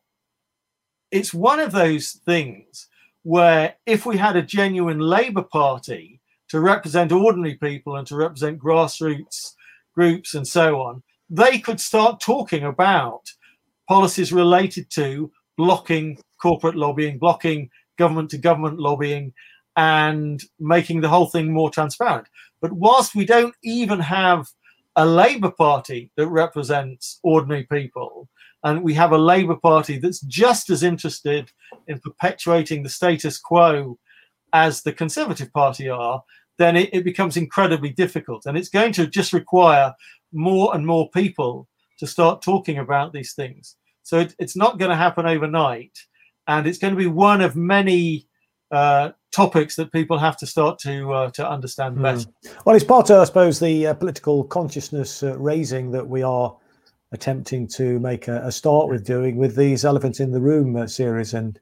[1.12, 2.88] it's one of those things
[3.24, 8.60] where if we had a genuine Labour Party to represent ordinary people and to represent
[8.60, 9.54] grassroots
[9.96, 13.22] groups and so on, they could start talking about
[13.88, 19.34] policies related to blocking corporate lobbying, blocking government to government lobbying,
[19.78, 22.28] and making the whole thing more transparent.
[22.62, 24.48] But whilst we don't even have
[24.98, 28.28] a Labour Party that represents ordinary people,
[28.64, 31.52] and we have a Labour Party that's just as interested
[31.88, 33.98] in perpetuating the status quo
[34.54, 36.24] as the Conservative Party are,
[36.58, 38.46] then it, it becomes incredibly difficult.
[38.46, 39.94] And it's going to just require
[40.34, 41.68] more and more people
[42.00, 43.76] to start talking about these things.
[44.02, 45.96] So it, it's not going to happen overnight.
[46.48, 48.28] And it's going to be one of many
[48.72, 52.04] uh, topics that people have to start to uh, to understand hmm.
[52.04, 52.18] better.
[52.18, 52.66] Mm.
[52.66, 56.56] Well, it's part of, I suppose, the uh, political consciousness uh, raising that we are
[57.12, 60.88] attempting to make a, a, start with doing with these elephants in the room uh,
[60.88, 61.60] series, and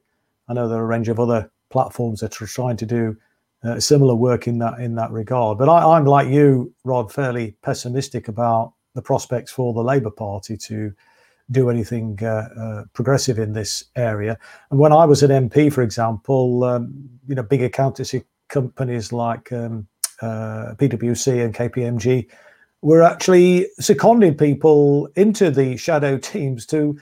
[0.48, 3.16] I know there are a range of other platforms that are trying to do
[3.64, 5.58] uh, similar work in that in that regard.
[5.58, 10.56] But I, I'm like you, Rod, fairly pessimistic about the prospects for the Labour Party
[10.56, 10.92] to
[11.50, 14.38] do anything uh, uh, progressive in this area.
[14.70, 19.52] And when I was an MP, for example, um, you know, big accountancy companies like
[19.52, 19.86] um,
[20.22, 22.26] uh, PwC and KPMG
[22.82, 26.98] were actually seconding people into the shadow teams to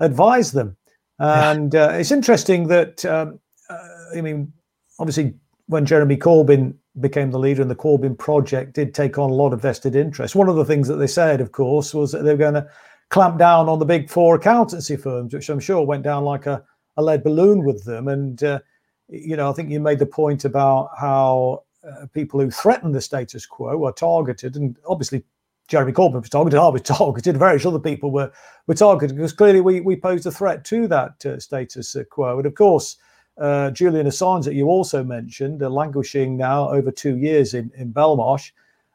[0.00, 0.76] advise them.
[1.18, 4.52] And uh, it's interesting that, um, uh, I mean,
[5.00, 5.34] obviously,
[5.66, 9.52] when Jeremy Corbyn became the leader and the Corbyn project did take on a lot
[9.52, 10.34] of vested interest.
[10.34, 12.68] One of the things that they said, of course, was that they were going to
[13.10, 16.62] clamp down on the big four accountancy firms, which I'm sure went down like a,
[16.96, 18.08] a lead balloon with them.
[18.08, 18.60] And, uh,
[19.08, 23.00] you know, I think you made the point about how uh, people who threaten the
[23.00, 24.56] status quo are targeted.
[24.56, 25.24] And obviously,
[25.68, 28.32] Jeremy Corbyn was targeted, I was targeted, various other people were,
[28.66, 32.38] were targeted because clearly we, we posed a threat to that uh, status quo.
[32.38, 32.96] And of course,
[33.38, 37.92] uh, Julian Assange, that you also mentioned, uh, languishing now over two years in, in
[37.92, 38.50] Belmarsh,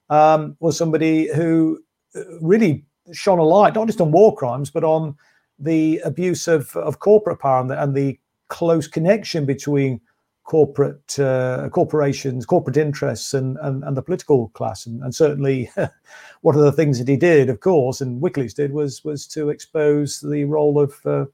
[0.10, 1.82] um, was somebody who
[2.16, 5.16] uh, really shone a light, not just on war crimes, but on
[5.60, 10.00] the abuse of, of corporate power and the, and the close connection between
[10.44, 14.86] corporate uh, corporations, corporate interests, and, and, and the political class.
[14.86, 15.70] And, and certainly,
[16.42, 19.50] one of the things that he did, of course, and WikiLeaks did, was was to
[19.50, 21.26] expose the role of uh,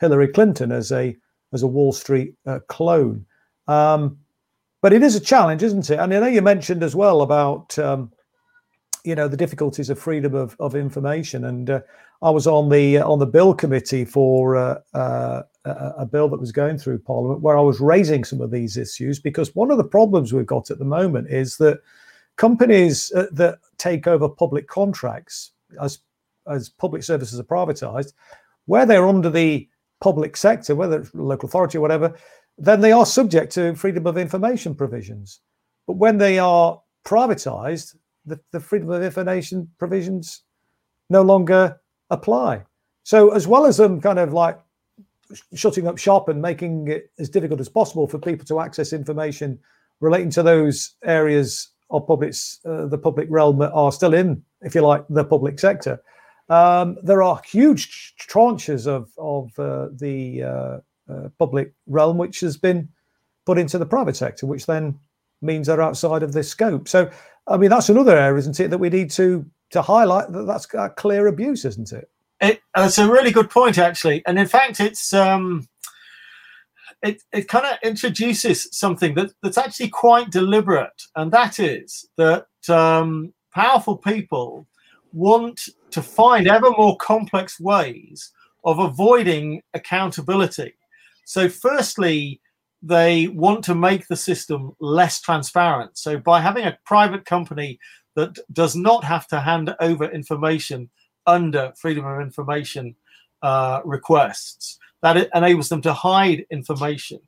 [0.00, 1.16] Hillary Clinton as a
[1.52, 3.24] as a Wall Street uh, clone.
[3.66, 4.18] Um,
[4.80, 5.98] but it is a challenge, isn't it?
[5.98, 8.12] And I know you mentioned as well about um,
[9.04, 11.44] you know the difficulties of freedom of, of information.
[11.44, 11.80] And uh,
[12.22, 16.40] I was on the uh, on the bill committee for uh, uh, a bill that
[16.40, 19.78] was going through Parliament where I was raising some of these issues because one of
[19.78, 21.80] the problems we've got at the moment is that
[22.36, 26.00] companies uh, that take over public contracts as
[26.50, 28.14] as public services are privatized,
[28.66, 29.68] where they're under the
[30.00, 32.14] public sector, whether it's local authority or whatever,
[32.56, 35.40] then they are subject to freedom of information provisions.
[35.86, 37.96] But when they are privatized,
[38.28, 40.42] the, the freedom of information provisions
[41.10, 42.62] no longer apply.
[43.02, 44.58] So, as well as them kind of like
[45.54, 49.58] shutting up shop and making it as difficult as possible for people to access information
[50.00, 52.34] relating to those areas of public,
[52.66, 56.00] uh, the public realm that are still in, if you like, the public sector.
[56.50, 60.78] Um, there are huge tranches of of uh, the uh,
[61.10, 62.88] uh, public realm which has been
[63.44, 64.98] put into the private sector, which then
[65.42, 66.88] means they're outside of this scope.
[66.88, 67.10] So,
[67.48, 70.66] I mean, that's another area, isn't it, that we need to to highlight that that's
[70.74, 72.08] a clear abuse, isn't it?
[72.40, 75.68] It, a really good point, actually, and in fact, it's um,
[77.02, 82.46] it it kind of introduces something that that's actually quite deliberate, and that is that
[82.68, 84.66] um, powerful people
[85.12, 88.30] want to find ever more complex ways
[88.64, 90.74] of avoiding accountability.
[91.24, 92.40] So, firstly,
[92.82, 95.98] they want to make the system less transparent.
[95.98, 97.78] So, by having a private company
[98.18, 100.90] that does not have to hand over information
[101.26, 102.96] under freedom of information
[103.42, 104.78] uh, requests.
[105.02, 107.20] That enables them to hide information,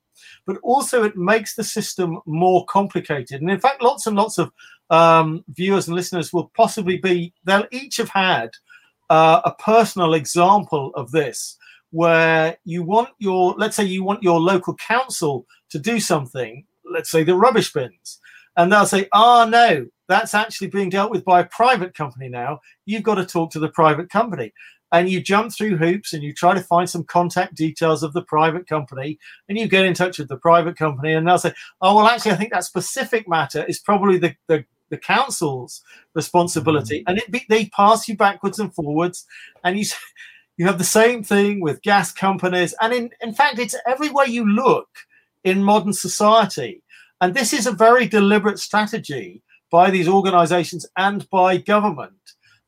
[0.45, 3.39] but also it makes the system more complicated.
[3.39, 4.51] And in fact, lots and lots of
[4.89, 8.49] um, viewers and listeners will possibly be, they'll each have had
[9.09, 11.57] uh, a personal example of this
[11.91, 17.11] where you want your, let's say you want your local council to do something, let's
[17.11, 18.19] say the rubbish bins,
[18.57, 22.59] and they'll say, oh no, that's actually being dealt with by a private company now.
[22.85, 24.53] You've got to talk to the private company.
[24.93, 28.23] And you jump through hoops and you try to find some contact details of the
[28.23, 31.95] private company and you get in touch with the private company and they'll say, oh,
[31.95, 35.81] well, actually, I think that specific matter is probably the, the, the council's
[36.13, 36.99] responsibility.
[36.99, 37.09] Mm-hmm.
[37.09, 39.25] And it be, they pass you backwards and forwards.
[39.63, 39.85] And you,
[40.61, 42.75] you have the same thing with gas companies.
[42.81, 44.89] And in, in fact, it's everywhere you look
[45.43, 46.83] in modern society.
[47.19, 52.13] And this is a very deliberate strategy by these organizations and by government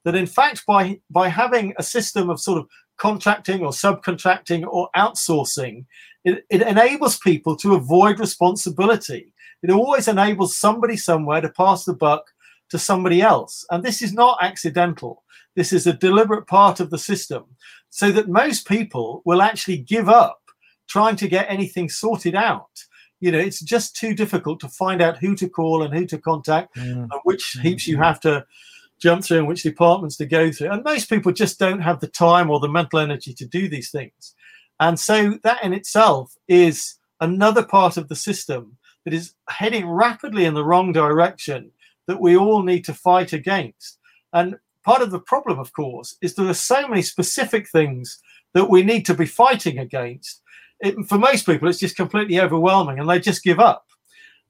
[0.05, 4.89] that in fact by by having a system of sort of contracting or subcontracting or
[4.95, 5.85] outsourcing
[6.25, 11.93] it, it enables people to avoid responsibility it always enables somebody somewhere to pass the
[11.93, 12.23] buck
[12.69, 15.23] to somebody else and this is not accidental
[15.55, 17.45] this is a deliberate part of the system
[17.93, 20.41] so that most people will actually give up
[20.87, 22.85] trying to get anything sorted out
[23.19, 26.17] you know it's just too difficult to find out who to call and who to
[26.17, 27.03] contact mm.
[27.03, 27.61] and which mm.
[27.61, 28.43] heaps you have to
[28.99, 32.07] jump through and which departments to go through and most people just don't have the
[32.07, 34.33] time or the mental energy to do these things
[34.79, 38.75] and so that in itself is another part of the system
[39.05, 41.69] that is heading rapidly in the wrong direction
[42.07, 43.99] that we all need to fight against
[44.33, 48.19] and part of the problem of course is there are so many specific things
[48.53, 50.43] that we need to be fighting against
[50.83, 53.85] it, for most people, it's just completely overwhelming and they just give up.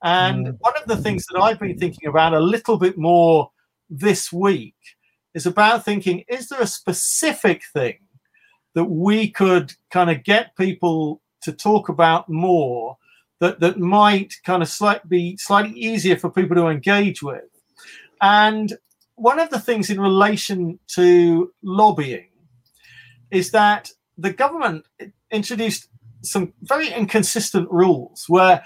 [0.04, 0.58] And mm.
[0.60, 3.52] one of the things that I've been thinking about a little bit more
[3.90, 4.76] this week
[5.36, 8.00] is about thinking is there a specific thing
[8.74, 12.98] that we could kind of get people to talk about more
[13.40, 17.44] that, that might kind of slight, be slightly easier for people to engage with?
[18.22, 18.74] And
[19.24, 22.28] one of the things in relation to lobbying
[23.32, 24.86] is that the government
[25.32, 25.88] introduced
[26.24, 28.62] some very inconsistent rules where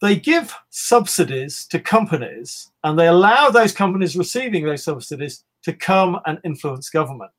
[0.00, 6.20] they give subsidies to companies and they allow those companies receiving those subsidies to come
[6.24, 7.32] and influence government.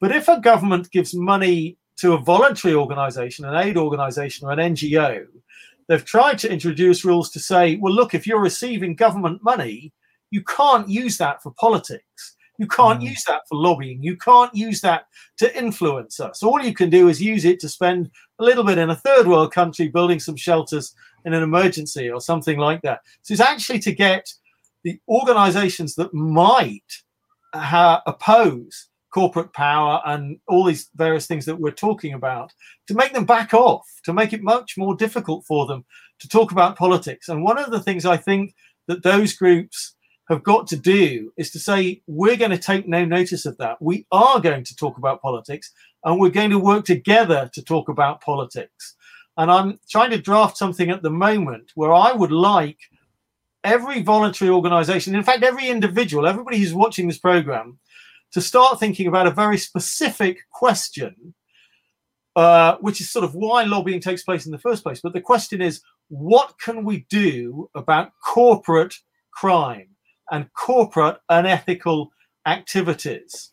[0.00, 4.74] But if a government gives money to a voluntary organization, an aid organization, or an
[4.74, 5.26] NGO,
[5.88, 9.92] they've tried to introduce rules to say, well, look, if you're receiving government money,
[10.34, 12.36] you can't use that for politics.
[12.58, 13.10] You can't mm.
[13.10, 14.02] use that for lobbying.
[14.02, 15.06] You can't use that
[15.36, 16.42] to influence us.
[16.42, 18.10] All you can do is use it to spend
[18.40, 20.92] a little bit in a third world country building some shelters
[21.24, 23.02] in an emergency or something like that.
[23.22, 24.28] So it's actually to get
[24.82, 26.82] the organizations that might
[27.52, 32.52] oppose corporate power and all these various things that we're talking about
[32.88, 35.84] to make them back off, to make it much more difficult for them
[36.18, 37.28] to talk about politics.
[37.28, 38.52] And one of the things I think
[38.88, 39.93] that those groups
[40.28, 43.80] have got to do is to say, we're going to take no notice of that.
[43.80, 45.72] We are going to talk about politics
[46.02, 48.96] and we're going to work together to talk about politics.
[49.36, 52.78] And I'm trying to draft something at the moment where I would like
[53.64, 57.78] every voluntary organization, in fact, every individual, everybody who's watching this program,
[58.32, 61.34] to start thinking about a very specific question,
[62.36, 65.00] uh, which is sort of why lobbying takes place in the first place.
[65.02, 68.94] But the question is, what can we do about corporate
[69.32, 69.93] crime
[70.34, 72.10] and corporate unethical
[72.46, 73.52] activities?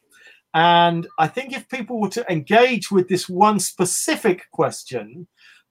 [0.53, 5.27] And I think if people were to engage with this one specific question,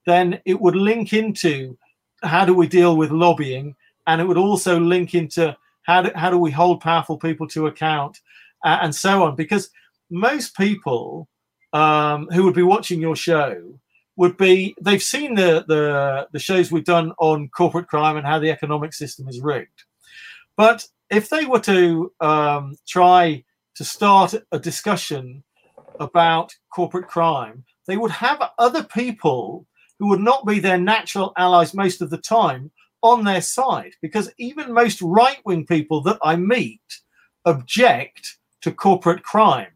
[0.06, 1.76] then it would link into
[2.22, 3.74] how do we deal with lobbying
[4.06, 7.66] and it would also link into how do, how do we hold powerful people to
[7.66, 8.18] account
[8.64, 9.70] uh, and so on because
[10.10, 11.28] most people
[11.72, 13.78] um, who would be watching your show
[14.16, 18.38] would be they've seen the, the the shows we've done on corporate crime and how
[18.38, 19.84] the economic system is rigged
[20.56, 23.44] but if they were to um, try
[23.76, 25.42] to start a discussion
[25.98, 29.66] about corporate crime they would have other people
[29.98, 32.70] who would not be their natural allies most of the time
[33.02, 36.80] on their side because even most right wing people that I meet
[37.44, 39.72] object to corporate crime.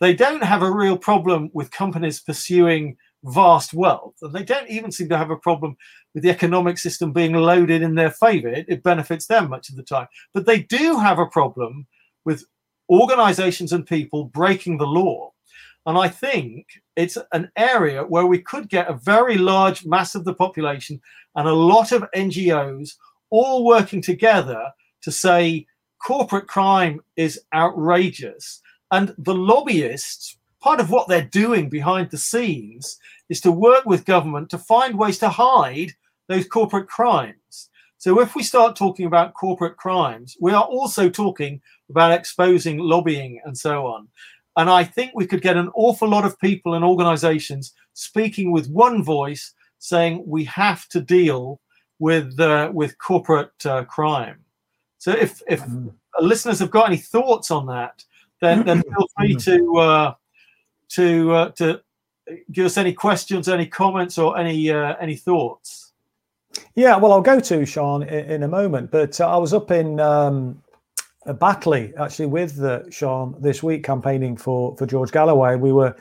[0.00, 2.96] They don't have a real problem with companies pursuing
[3.26, 5.76] vast wealth, and they don't even seem to have a problem
[6.14, 8.48] with the economic system being loaded in their favor.
[8.48, 10.08] It, it benefits them much of the time.
[10.32, 11.86] But they do have a problem
[12.24, 12.44] with
[12.88, 15.32] organizations and people breaking the law.
[15.86, 16.66] And I think
[16.96, 21.00] it's an area where we could get a very large mass of the population
[21.36, 22.94] and a lot of NGOs
[23.30, 24.72] all working together
[25.02, 25.66] to say
[26.04, 28.60] corporate crime is outrageous.
[28.90, 32.98] And the lobbyists, part of what they're doing behind the scenes
[33.28, 35.92] is to work with government to find ways to hide
[36.28, 37.70] those corporate crimes.
[37.98, 43.40] So if we start talking about corporate crimes, we are also talking about exposing lobbying
[43.44, 44.08] and so on.
[44.56, 48.68] And I think we could get an awful lot of people and organizations speaking with
[48.70, 51.60] one voice saying we have to deal
[51.98, 54.40] with uh, with corporate uh, crime.
[54.98, 55.92] So if if mm.
[56.20, 58.04] listeners have got any thoughts on that,
[58.40, 59.44] then, then feel free mm.
[59.44, 60.14] to uh,
[60.90, 61.80] to uh, to
[62.52, 65.92] give us any questions, any comments, or any uh, any thoughts.
[66.74, 69.70] Yeah, well, I'll go to Sean in, in a moment, but uh, I was up
[69.70, 70.62] in um,
[71.26, 75.56] Batley actually with uh, Sean this week campaigning for for George Galloway.
[75.56, 75.94] We were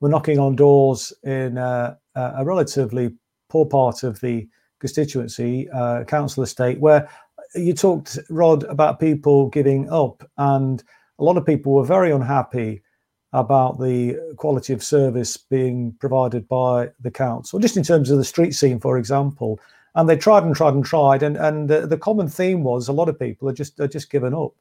[0.00, 3.14] were knocking on doors in uh, a relatively
[3.48, 4.48] poor part of the
[4.80, 7.08] constituency, uh, council estate, where
[7.54, 10.82] you talked, Rod, about people giving up, and
[11.18, 12.82] a lot of people were very unhappy
[13.32, 18.24] about the quality of service being provided by the council, just in terms of the
[18.24, 19.58] street scene, for example.
[19.94, 22.92] And they tried and tried and tried, and and the, the common theme was a
[22.92, 24.52] lot of people are just are just given up.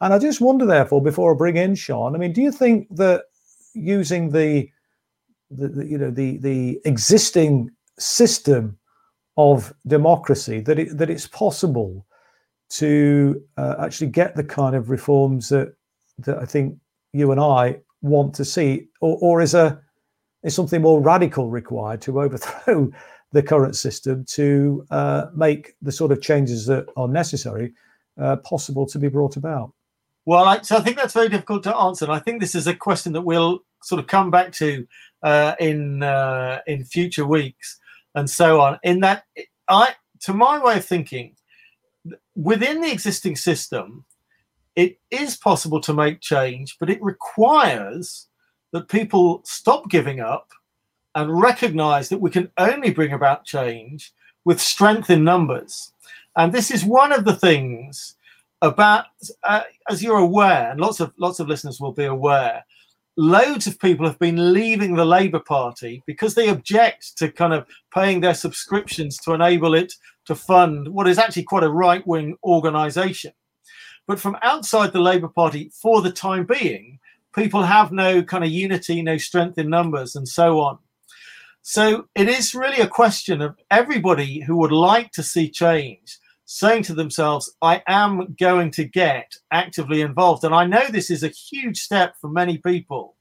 [0.00, 2.88] And I just wonder, therefore, before I bring in Sean, I mean, do you think
[2.96, 3.26] that
[3.74, 4.68] using the,
[5.50, 8.78] the, the you know the the existing system
[9.36, 12.06] of democracy that it, that it's possible
[12.68, 15.74] to uh, actually get the kind of reforms that
[16.18, 16.78] that I think
[17.12, 19.80] you and I want to see, or, or is a
[20.42, 22.90] is something more radical required to overthrow
[23.32, 27.72] the current system to uh, make the sort of changes that are necessary
[28.20, 29.72] uh, possible to be brought about?
[30.26, 32.04] Well, I, so I think that's very difficult to answer.
[32.04, 34.86] And I think this is a question that we'll sort of come back to
[35.22, 37.78] uh, in uh, in future weeks
[38.14, 38.78] and so on.
[38.82, 39.24] In that,
[39.68, 41.34] I, to my way of thinking,
[42.36, 44.04] within the existing system,
[44.76, 48.28] it is possible to make change, but it requires
[48.72, 50.50] that people stop giving up
[51.14, 54.12] and recognize that we can only bring about change
[54.44, 55.92] with strength in numbers.
[56.36, 58.16] And this is one of the things
[58.62, 59.06] about,
[59.44, 62.64] uh, as you're aware, and lots of lots of listeners will be aware,
[63.16, 67.66] loads of people have been leaving the Labour Party because they object to kind of
[67.92, 69.92] paying their subscriptions to enable it
[70.24, 73.32] to fund what is actually quite a right wing organisation.
[74.06, 76.98] But from outside the Labour Party, for the time being,
[77.34, 80.78] people have no kind of unity, no strength in numbers, and so on.
[81.62, 86.82] So it is really a question of everybody who would like to see change saying
[86.82, 90.44] to themselves, I am going to get actively involved.
[90.44, 93.16] And I know this is a huge step for many people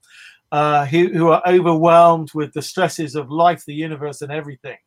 [0.52, 4.78] uh, who, who are overwhelmed with the stresses of life, the universe, and everything.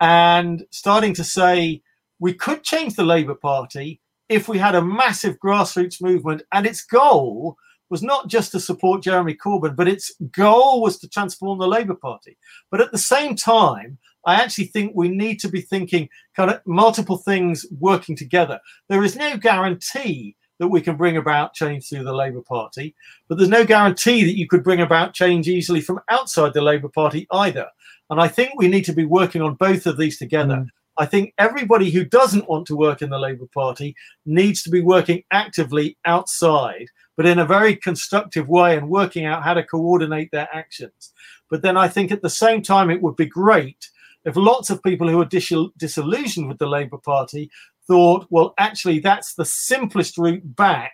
[0.00, 1.82] And starting to say,
[2.18, 4.00] we could change the Labour Party
[4.30, 7.56] if we had a massive grassroots movement and its goal
[7.90, 11.96] was not just to support Jeremy Corbyn, but its goal was to transform the Labour
[11.96, 12.38] Party.
[12.70, 16.60] But at the same time, I actually think we need to be thinking kind of
[16.64, 18.60] multiple things working together.
[18.88, 22.94] There is no guarantee that we can bring about change through the Labour Party,
[23.28, 26.88] but there's no guarantee that you could bring about change easily from outside the Labour
[26.88, 27.66] Party either.
[28.10, 30.56] And I think we need to be working on both of these together.
[30.56, 30.68] Mm.
[30.96, 33.94] I think everybody who doesn't want to work in the Labour Party
[34.26, 36.86] needs to be working actively outside,
[37.16, 41.12] but in a very constructive way and working out how to coordinate their actions.
[41.48, 43.88] But then I think at the same time, it would be great
[44.24, 47.50] if lots of people who are dis- disillusioned with the Labour Party
[47.86, 50.92] thought, well, actually, that's the simplest route back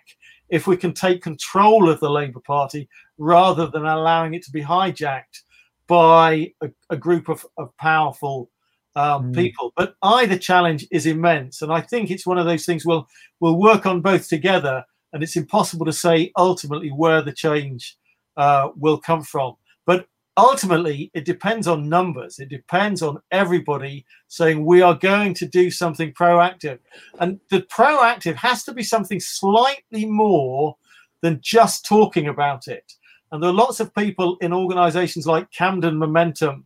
[0.49, 2.87] if we can take control of the Labour Party
[3.17, 5.41] rather than allowing it to be hijacked
[5.87, 8.49] by a, a group of, of powerful
[8.97, 9.35] um, mm.
[9.35, 9.71] people.
[9.77, 13.07] But either challenge is immense, and I think it's one of those things we'll
[13.39, 14.83] we'll work on both together.
[15.13, 17.97] And it's impossible to say ultimately where the change
[18.35, 19.55] uh, will come from.
[19.85, 25.47] But ultimately it depends on numbers it depends on everybody saying we are going to
[25.47, 26.77] do something proactive
[27.19, 30.77] and the proactive has to be something slightly more
[31.21, 32.93] than just talking about it
[33.31, 36.63] and there are lots of people in organizations like camden momentum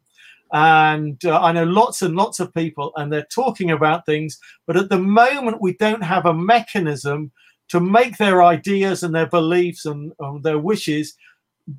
[0.53, 4.37] and uh, i know lots and lots of people and they're talking about things
[4.67, 7.31] but at the moment we don't have a mechanism
[7.71, 11.15] to make their ideas and their beliefs and, and their wishes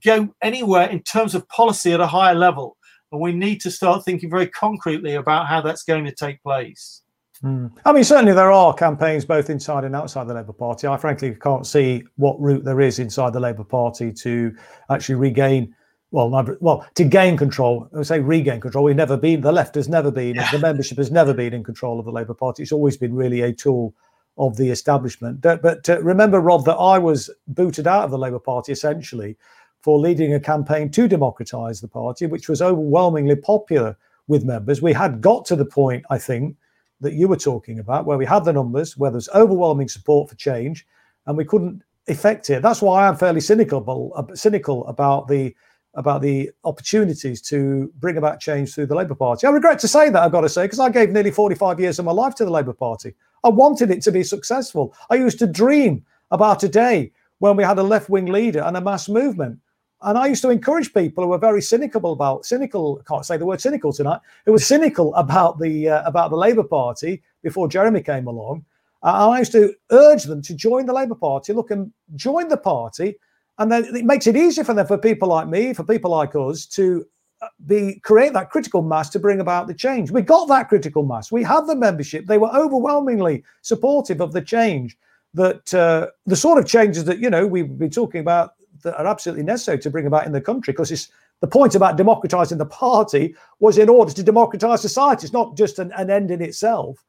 [0.03, 2.77] go anywhere in terms of policy at a higher level.
[3.11, 7.03] And we need to start thinking very concretely about how that's going to take place.
[7.45, 7.73] Mm.
[7.85, 10.87] I mean, certainly there are campaigns both inside and outside the Labour Party.
[10.87, 14.57] I frankly can't see what route there is inside the Labour Party to
[14.91, 15.75] actually regain,
[16.13, 17.89] well, well, to gain control.
[17.93, 18.85] I would say regain control.
[18.85, 20.51] We've never been, the left has never been, yeah.
[20.53, 22.63] the membership has never been in control of the Labour Party.
[22.63, 23.95] It's always been really a tool
[24.37, 25.41] of the establishment.
[25.41, 29.37] But uh, remember, Rob, that I was booted out of the Labour Party essentially
[29.81, 33.97] for leading a campaign to democratise the party, which was overwhelmingly popular
[34.29, 34.83] with members.
[34.83, 36.57] We had got to the point, I think,
[37.01, 40.37] that you were talking about, where we had the numbers, where there's overwhelming support for
[40.37, 40.87] change,
[41.27, 42.63] and we couldn't effect it.
[42.63, 45.55] That's why I'm fairly cynical, uh, cynical about the
[45.95, 49.47] about the opportunities to bring about change through the Labour Party.
[49.47, 51.99] I regret to say that, I've got to say, because I gave nearly 45 years
[51.99, 53.15] of my life to the Labour Party.
[53.45, 54.95] I wanted it to be successful.
[55.11, 58.77] I used to dream about a day when we had a left wing leader and
[58.77, 59.59] a mass movement.
[60.03, 63.01] And I used to encourage people who were very cynical about cynical.
[63.01, 64.21] I can't say the word cynical tonight.
[64.47, 68.65] Who were cynical about the uh, about the Labour Party before Jeremy came along.
[69.03, 71.53] Uh, I used to urge them to join the Labour Party.
[71.53, 73.17] Look and join the party,
[73.59, 76.35] and then it makes it easier for them, for people like me, for people like
[76.35, 77.05] us, to
[77.43, 80.11] uh, be create that critical mass to bring about the change.
[80.11, 81.31] We got that critical mass.
[81.31, 82.27] We had the membership.
[82.27, 84.97] They were overwhelmingly supportive of the change
[85.35, 89.07] that uh, the sort of changes that you know we've been talking about that are
[89.07, 91.09] absolutely necessary to bring about in the country because it's
[91.41, 95.25] the point about democratizing the party was in order to democratize society.
[95.25, 97.05] It's not just an, an end in itself.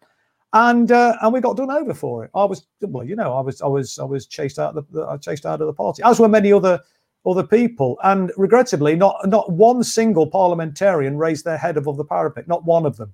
[0.53, 2.31] And uh, and we got done over for it.
[2.35, 5.03] I was well, you know, I was I was I was chased out of the
[5.03, 6.79] I chased out of the party, as were many other
[7.25, 7.97] other people.
[8.03, 12.47] And regrettably, not not one single parliamentarian raised their head above the parapet.
[12.47, 13.13] Not one of them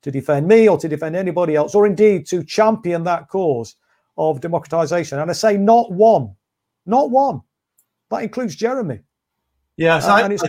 [0.00, 3.76] to defend me or to defend anybody else, or indeed to champion that cause
[4.16, 5.18] of democratization.
[5.18, 6.34] And I say not one,
[6.86, 7.42] not one.
[8.10, 9.00] That includes Jeremy.
[9.76, 10.42] Yes, uh, I, and it's,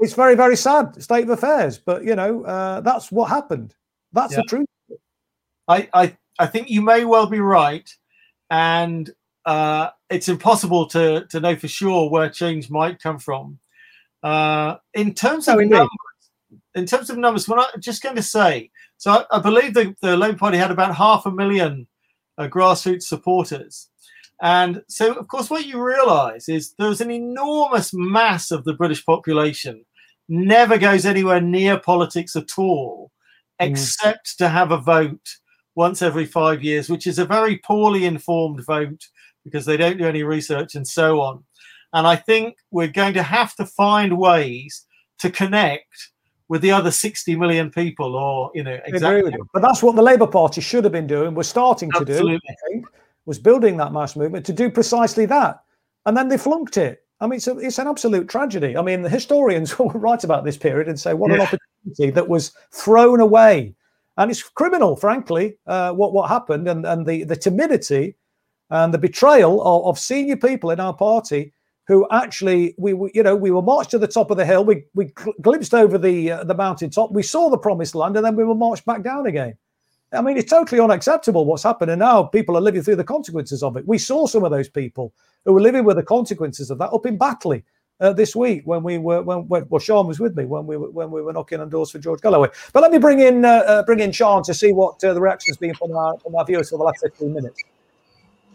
[0.00, 1.78] it's very, very sad state of affairs.
[1.78, 3.74] But you know, uh, that's what happened.
[4.12, 4.38] That's yeah.
[4.38, 4.68] the truth.
[5.72, 7.88] I, I, I think you may well be right,
[8.50, 9.10] and
[9.44, 13.58] uh, it's impossible to to know for sure where change might come from.
[14.22, 15.88] Uh, in terms of numbers,
[16.74, 18.70] in terms of numbers, what I'm just going to say.
[18.96, 21.88] So I, I believe the, the Labour Party had about half a million
[22.38, 23.88] uh, grassroots supporters.
[24.40, 29.04] And so, of course, what you realize is there's an enormous mass of the British
[29.04, 29.84] population
[30.28, 33.12] never goes anywhere near politics at all,
[33.60, 33.70] mm.
[33.70, 35.36] except to have a vote
[35.74, 39.08] once every five years, which is a very poorly informed vote
[39.44, 41.42] because they don't do any research and so on.
[41.92, 44.86] And I think we're going to have to find ways
[45.18, 46.10] to connect
[46.48, 49.34] with the other 60 million people, or, you know, exactly.
[49.52, 51.34] But that's what the Labour Party should have been doing.
[51.34, 52.40] We're starting to Absolutely.
[52.72, 52.84] do
[53.24, 55.62] was building that mass movement to do precisely that.
[56.06, 57.04] And then they flunked it.
[57.20, 58.76] I mean, it's, a, it's an absolute tragedy.
[58.76, 61.36] I mean, the historians will write about this period and say, what yeah.
[61.36, 63.74] an opportunity that was thrown away
[64.16, 68.16] And it's criminal, frankly, uh, what, what happened and, and the, the timidity
[68.70, 71.52] and the betrayal of, of senior people in our party
[71.88, 74.64] who actually we, we, you know we were marched to the top of the hill.
[74.64, 78.24] We we glimpsed over the uh, the mountain top we saw the promised land and
[78.24, 79.56] then we were marched back down again.
[80.12, 83.62] I mean it's totally unacceptable what's happened and now people are living through the consequences
[83.62, 83.86] of it.
[83.86, 85.12] We saw some of those people
[85.44, 87.64] who were living with the consequences of that up in Batley
[88.02, 90.76] uh, this week when we were when, when well Sean was with me when we
[90.76, 92.48] were when we were knocking on doors for George Galloway.
[92.72, 95.20] But let me bring in uh, uh, bring in Sean to see what uh, the
[95.20, 97.62] reaction has been from our from our viewers for the last 15 minutes.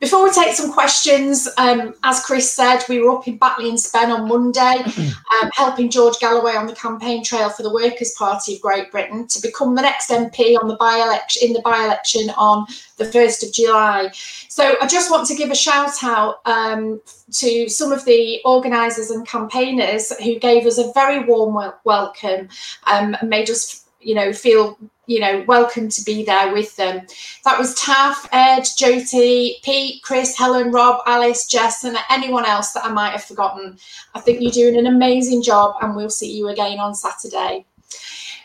[0.00, 3.78] Before we take some questions, um, as Chris said, we were up in Batley and
[3.78, 4.82] Spen on Monday,
[5.42, 9.26] um, helping George Galloway on the campaign trail for the Workers' Party of Great Britain
[9.26, 12.64] to become the next MP on the by-election in the by-election on
[12.96, 14.10] the first of July.
[14.48, 17.02] So I just want to give a shout out um,
[17.32, 22.48] to some of the organisers and campaigners who gave us a very warm welcome
[22.86, 24.78] um, and made us, you know, feel
[25.08, 27.04] you know, welcome to be there with them.
[27.44, 32.84] That was Taff, Ed, Jyoti, Pete, Chris, Helen, Rob, Alice, Jess, and anyone else that
[32.84, 33.78] I might have forgotten.
[34.14, 37.64] I think you're doing an amazing job, and we'll see you again on Saturday.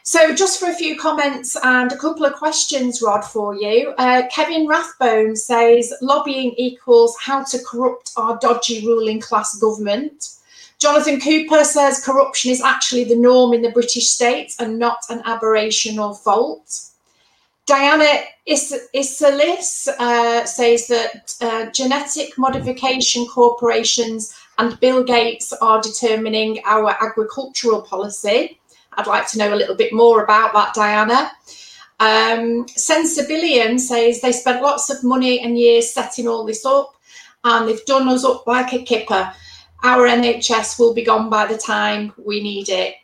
[0.04, 3.94] So, just for a few comments and a couple of questions, Rod, for you.
[3.98, 10.33] Uh, Kevin Rathbone says lobbying equals how to corrupt our dodgy ruling class government.
[10.84, 15.22] Jonathan Cooper says corruption is actually the norm in the British state and not an
[15.24, 16.90] aberration or fault.
[17.66, 18.04] Diana
[18.46, 26.98] Is- Isalis uh, says that uh, genetic modification corporations and Bill Gates are determining our
[27.02, 28.60] agricultural policy.
[28.98, 31.32] I'd like to know a little bit more about that, Diana.
[32.02, 36.94] Um, Sensibilian says they spent lots of money and years setting all this up
[37.46, 39.34] and they've done us up like a kipper
[39.84, 42.96] our NHS will be gone by the time we need it.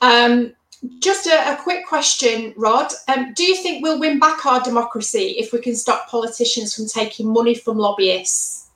[0.00, 0.52] Um,
[0.98, 2.92] just a, a, quick question, Rod.
[3.08, 6.86] Um, do you think we'll win back our democracy if we can stop politicians from
[6.86, 8.68] taking money from lobbyists?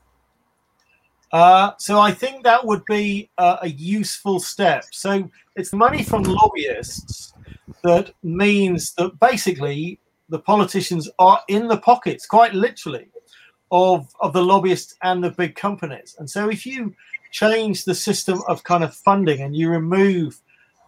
[1.32, 4.84] Uh, so I think that would be a, a useful step.
[4.90, 7.34] So it's money from lobbyists
[7.82, 13.08] that means that basically the politicians are in the pockets, quite literally,
[13.71, 16.16] of of the lobbyists and the big companies.
[16.18, 16.95] And so if you
[17.31, 20.41] change the system of kind of funding and you remove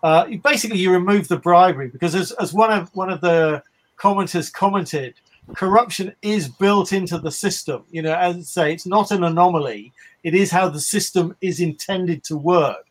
[0.03, 3.63] uh, basically you remove the bribery because as, as one of one of the
[3.99, 5.15] commenters commented
[5.55, 7.85] corruption is built into the system.
[7.91, 9.93] You know as I say it's not an anomaly.
[10.25, 12.87] It is how the system is intended to work.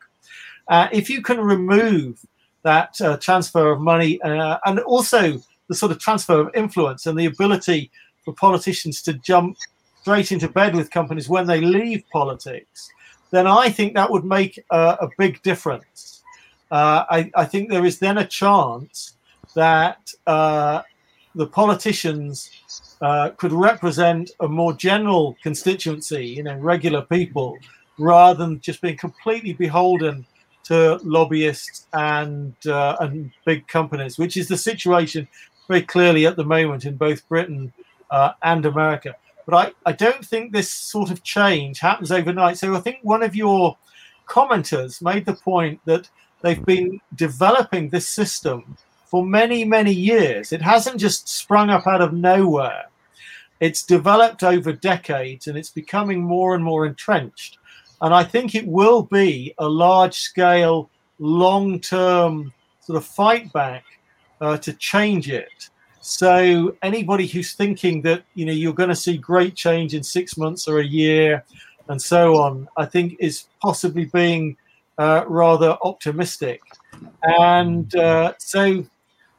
[0.68, 2.20] Uh, if you can remove
[2.64, 7.18] that uh, transfer of money uh, and also the sort of transfer of influence and
[7.18, 7.90] the ability
[8.24, 9.58] for politicians to jump
[10.02, 12.90] straight into bed with companies when they leave politics,
[13.32, 16.24] then I think that would make uh, a big difference.
[16.70, 19.16] Uh, I, I, think there is then a chance
[19.56, 20.82] that uh,
[21.36, 22.50] the politicians
[23.02, 27.58] uh, could represent a more general constituency, you know, regular people,
[27.98, 30.26] rather than just being completely beholden
[30.64, 35.28] to lobbyists and uh, and big companies, which is the situation
[35.68, 37.74] very clearly at the moment in both Britain
[38.12, 39.16] uh, and America.
[39.46, 42.58] But I, I don't think this sort of change happens overnight.
[42.58, 43.78] So I think one of your
[44.28, 46.10] commenters made the point that
[46.42, 50.54] they've been developing this system for many, many years.
[50.54, 52.86] It hasn't just sprung up out of nowhere.
[53.60, 57.58] It's developed over decades and it's becoming more and more entrenched.
[58.02, 60.90] And I think it will be a large scale,
[61.20, 63.84] long term sort of fight back
[64.40, 65.70] uh, to change it.
[66.02, 70.36] So anybody who's thinking that you know you're going to see great change in six
[70.36, 71.44] months or a year,
[71.88, 74.58] and so on, I think is possibly being
[74.98, 76.62] uh, rather optimistic.
[77.24, 78.84] And uh, so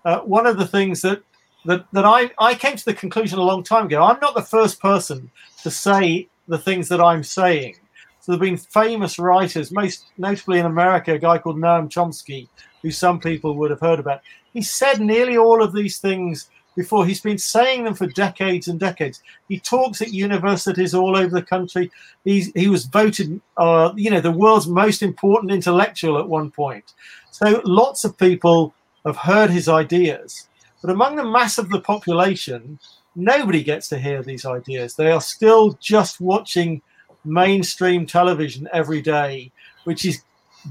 [0.04, 1.22] uh, one of the things that
[1.64, 4.02] that that I I came to the conclusion a long time ago.
[4.02, 5.30] I'm not the first person
[5.62, 7.76] to say the things that I'm saying.
[8.20, 12.48] So there have been famous writers, most notably in America, a guy called Noam Chomsky,
[12.82, 14.20] who some people would have heard about.
[14.52, 17.06] He said nearly all of these things before.
[17.06, 19.22] He's been saying them for decades and decades.
[19.48, 21.90] He talks at universities all over the country.
[22.24, 26.94] He's, he was voted, uh, you know, the world's most important intellectual at one point.
[27.30, 28.74] So lots of people
[29.04, 30.48] have heard his ideas.
[30.80, 32.78] But among the mass of the population,
[33.14, 34.94] nobody gets to hear these ideas.
[34.94, 36.82] They are still just watching
[37.24, 39.52] mainstream television every day,
[39.84, 40.22] which is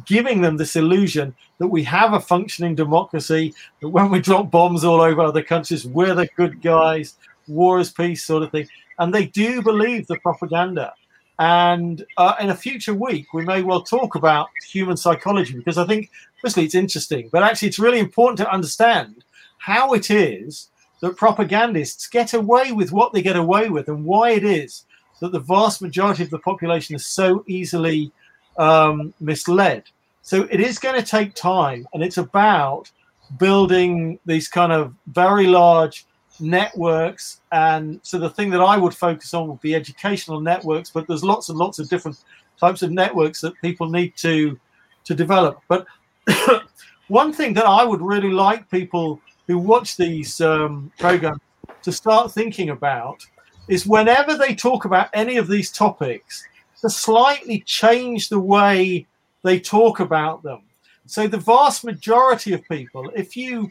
[0.05, 4.83] giving them this illusion that we have a functioning democracy, that when we drop bombs
[4.83, 7.15] all over other countries, we're the good guys,
[7.47, 8.67] war is peace, sort of thing.
[8.99, 10.93] And they do believe the propaganda.
[11.39, 15.87] And uh, in a future week, we may well talk about human psychology because I
[15.87, 16.11] think,
[16.41, 19.23] firstly, it's interesting, but actually, it's really important to understand
[19.57, 20.69] how it is
[21.01, 24.85] that propagandists get away with what they get away with and why it is
[25.19, 28.11] that the vast majority of the population is so easily
[28.57, 29.83] um, misled.
[30.21, 32.91] So it is going to take time, and it's about
[33.37, 36.05] building these kind of very large
[36.39, 37.41] networks.
[37.51, 41.23] And so the thing that I would focus on would be educational networks, but there's
[41.23, 42.17] lots and lots of different
[42.59, 44.59] types of networks that people need to
[45.03, 45.61] to develop.
[45.67, 45.85] But
[47.07, 51.41] one thing that I would really like people who watch these um, programs
[51.83, 53.25] to start thinking about
[53.67, 56.47] is whenever they talk about any of these topics,
[56.81, 59.05] to slightly change the way
[59.43, 60.61] they talk about them.
[61.05, 63.69] So, the vast majority of people, if you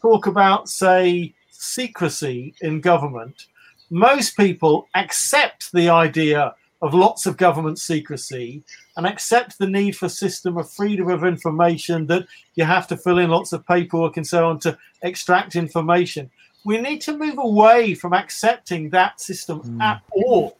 [0.00, 3.46] talk about, say, secrecy in government,
[3.90, 8.62] most people accept the idea of lots of government secrecy
[8.96, 12.96] and accept the need for a system of freedom of information that you have to
[12.96, 16.28] fill in lots of paperwork and so on to extract information.
[16.64, 19.80] We need to move away from accepting that system mm.
[19.80, 20.58] at all.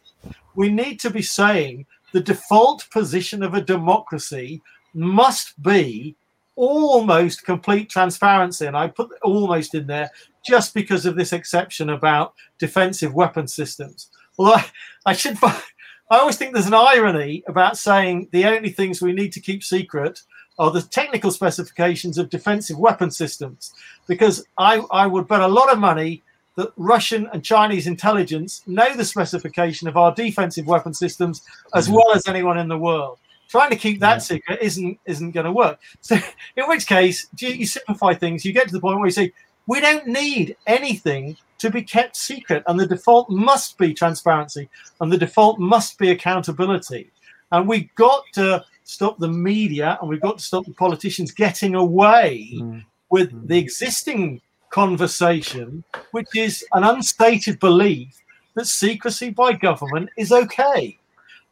[0.54, 4.60] We need to be saying the default position of a democracy
[4.94, 6.16] must be
[6.56, 8.66] almost complete transparency.
[8.66, 10.10] And I put almost in there
[10.44, 14.10] just because of this exception about defensive weapon systems.
[14.38, 14.60] Although
[15.06, 15.38] I, should.
[15.42, 19.64] I always think there's an irony about saying the only things we need to keep
[19.64, 20.20] secret
[20.58, 23.72] are the technical specifications of defensive weapon systems,
[24.06, 26.22] because I, I would bet a lot of money
[26.56, 31.42] that Russian and Chinese intelligence know the specification of our defensive weapon systems
[31.74, 31.96] as mm-hmm.
[31.96, 33.18] well as anyone in the world.
[33.48, 34.18] Trying to keep that yeah.
[34.18, 35.78] secret isn't isn't going to work.
[36.00, 36.16] So,
[36.56, 38.44] in which case, you simplify things.
[38.44, 39.32] You get to the point where you say,
[39.66, 44.68] we don't need anything to be kept secret, and the default must be transparency,
[45.00, 47.10] and the default must be accountability.
[47.52, 51.74] And we've got to stop the media, and we've got to stop the politicians getting
[51.74, 52.84] away mm.
[53.10, 53.46] with mm.
[53.46, 54.40] the existing
[54.72, 58.18] conversation, which is an unstated belief
[58.54, 60.98] that secrecy by government is okay.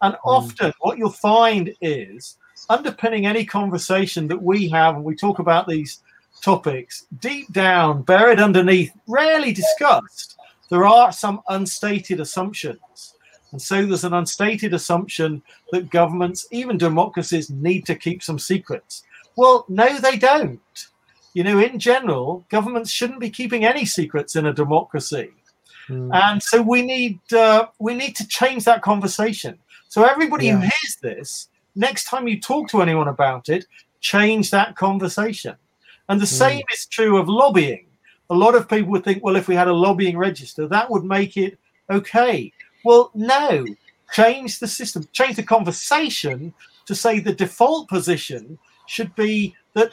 [0.03, 0.19] And mm.
[0.25, 2.37] often, what you'll find is
[2.69, 6.03] underpinning any conversation that we have, and we talk about these
[6.43, 10.39] topics, deep down, buried underneath, rarely discussed,
[10.71, 13.15] there are some unstated assumptions.
[13.53, 15.43] And so there's an unstated assumption
[15.73, 19.03] that governments, even democracies, need to keep some secrets.
[19.37, 20.61] Well, no, they don't.
[21.33, 25.31] You know, in general, governments shouldn't be keeping any secrets in a democracy.
[25.89, 26.11] Mm.
[26.13, 29.59] And so we need uh, we need to change that conversation.
[29.89, 30.57] So everybody yeah.
[30.57, 33.67] who hears this, next time you talk to anyone about it,
[34.01, 35.57] change that conversation.
[36.09, 36.39] And the mm.
[36.39, 37.87] same is true of lobbying.
[38.31, 41.05] A lot of people would think, well, if we had a lobbying register, that would
[41.05, 41.59] make it
[41.89, 42.53] okay.
[42.85, 43.67] Well, no.
[44.13, 46.53] Change the system, change the conversation
[46.87, 49.93] to say the default position should be that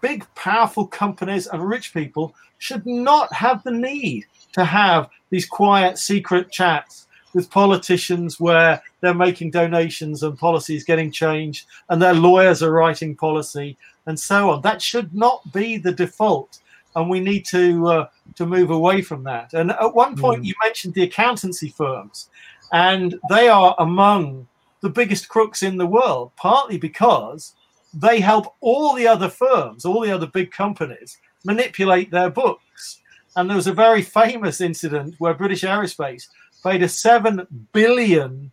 [0.00, 5.98] big, powerful companies and rich people should not have the need to have these quiet,
[5.98, 12.62] secret chats with politicians where they're making donations and policies getting changed and their lawyers
[12.62, 13.76] are writing policy
[14.06, 14.60] and so on.
[14.62, 16.60] That should not be the default,
[16.96, 19.52] and we need to uh, to move away from that.
[19.54, 20.46] And at one point, mm.
[20.46, 22.28] you mentioned the accountancy firms,
[22.72, 24.46] and they are among
[24.80, 27.54] the biggest crooks in the world, partly because
[27.92, 33.00] they help all the other firms, all the other big companies, manipulate their books.
[33.36, 36.28] And there was a very famous incident where British Aerospace
[36.62, 38.50] paid a seven billion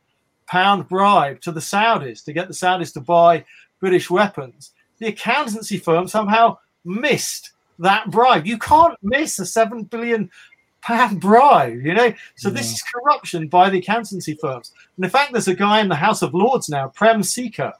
[0.47, 3.43] pound bribe to the Saudis to get the Saudis to buy
[3.79, 8.47] British weapons the accountancy firm somehow missed that bribe.
[8.47, 10.31] You can't miss a seven billion
[10.81, 12.13] pound bribe, you know.
[12.35, 12.55] So yeah.
[12.55, 14.71] this is corruption by the accountancy firms.
[14.95, 17.73] And in fact, there's a guy in the House of Lords now, Prem Sikka,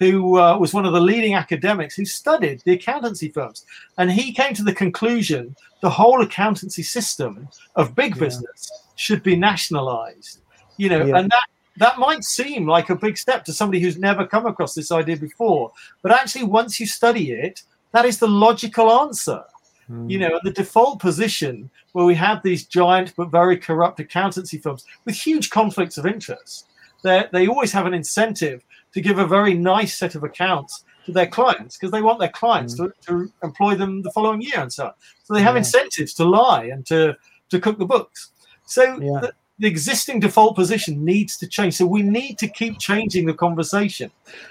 [0.00, 3.66] who uh, was one of the leading academics who studied the accountancy firms,
[3.98, 7.46] and he came to the conclusion the whole accountancy system
[7.76, 8.20] of big yeah.
[8.24, 10.40] business should be nationalized.
[10.78, 11.18] You know, yeah.
[11.18, 11.46] and that
[11.76, 15.16] that might seem like a big step to somebody who's never come across this idea
[15.16, 15.70] before.
[16.02, 19.44] But actually, once you study it, that is the logical answer.
[19.90, 20.10] Mm.
[20.10, 24.84] You know, the default position where we have these giant but very corrupt accountancy firms
[25.04, 26.66] with huge conflicts of interest,
[27.02, 31.26] they always have an incentive to give a very nice set of accounts to their
[31.26, 32.92] clients because they want their clients mm.
[33.06, 34.92] to, to, employ them the following year and so on.
[35.24, 35.58] So they have yeah.
[35.58, 37.16] incentives to lie and to,
[37.50, 38.32] to cook the books.
[38.66, 39.20] So yeah.
[39.20, 41.74] the, the existing default position needs to change.
[41.74, 44.10] So we need to keep changing the conversation.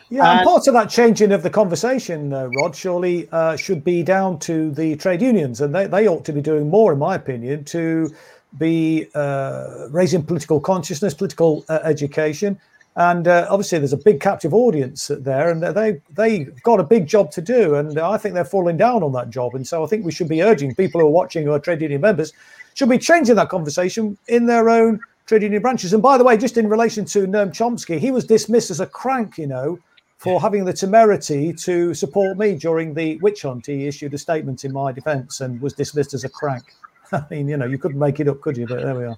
[0.09, 3.83] Yeah, and, and part of that changing of the conversation, uh, Rod, surely uh, should
[3.83, 6.99] be down to the trade unions, and they, they ought to be doing more, in
[6.99, 8.13] my opinion, to
[8.57, 12.59] be uh, raising political consciousness, political uh, education.
[12.99, 17.07] And uh, obviously, there's a big captive audience there, and they they got a big
[17.07, 17.75] job to do.
[17.75, 19.55] And I think they're falling down on that job.
[19.55, 21.81] And so I think we should be urging people who are watching who are trade
[21.81, 22.33] union members
[22.73, 25.93] should be changing that conversation in their own trade union branches.
[25.93, 28.85] And by the way, just in relation to Noam Chomsky, he was dismissed as a
[28.85, 29.79] crank, you know,
[30.17, 33.67] for having the temerity to support me during the witch hunt.
[33.67, 36.75] He issued a statement in my defence and was dismissed as a crank.
[37.13, 38.67] I mean, you know, you couldn't make it up, could you?
[38.67, 39.17] But there we are.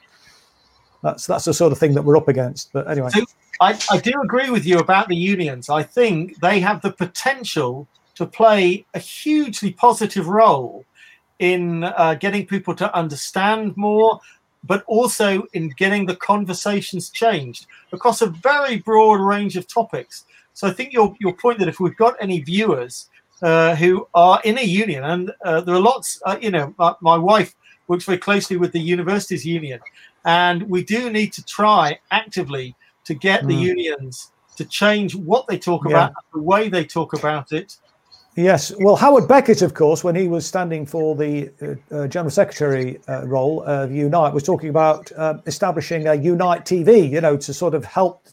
[1.01, 2.71] That's that's the sort of thing that we're up against.
[2.73, 3.25] But anyway, so
[3.62, 5.70] I, I do agree with you about the unions.
[5.70, 10.84] I think they have the potential to play a hugely positive role
[11.38, 14.20] in uh, getting people to understand more,
[14.64, 20.26] but also in getting the conversations changed across a very broad range of topics.
[20.53, 23.09] So I think your your point that if we've got any viewers
[23.43, 26.95] uh, who are in a union, and uh, there are lots, uh, you know, my,
[26.99, 27.55] my, wife
[27.88, 29.80] works very closely with the universities union,
[30.26, 32.76] and we do need to try actively
[33.06, 33.47] to get mm.
[33.47, 35.91] the unions to change what they talk yeah.
[35.91, 37.78] about, the way they talk about it,
[38.38, 42.30] Yes, well, Howard Beckett, of course, when he was standing for the uh, uh, General
[42.30, 47.36] Secretary uh, role of Unite, was talking about uh, establishing a Unite TV, you know,
[47.36, 48.26] to sort of help,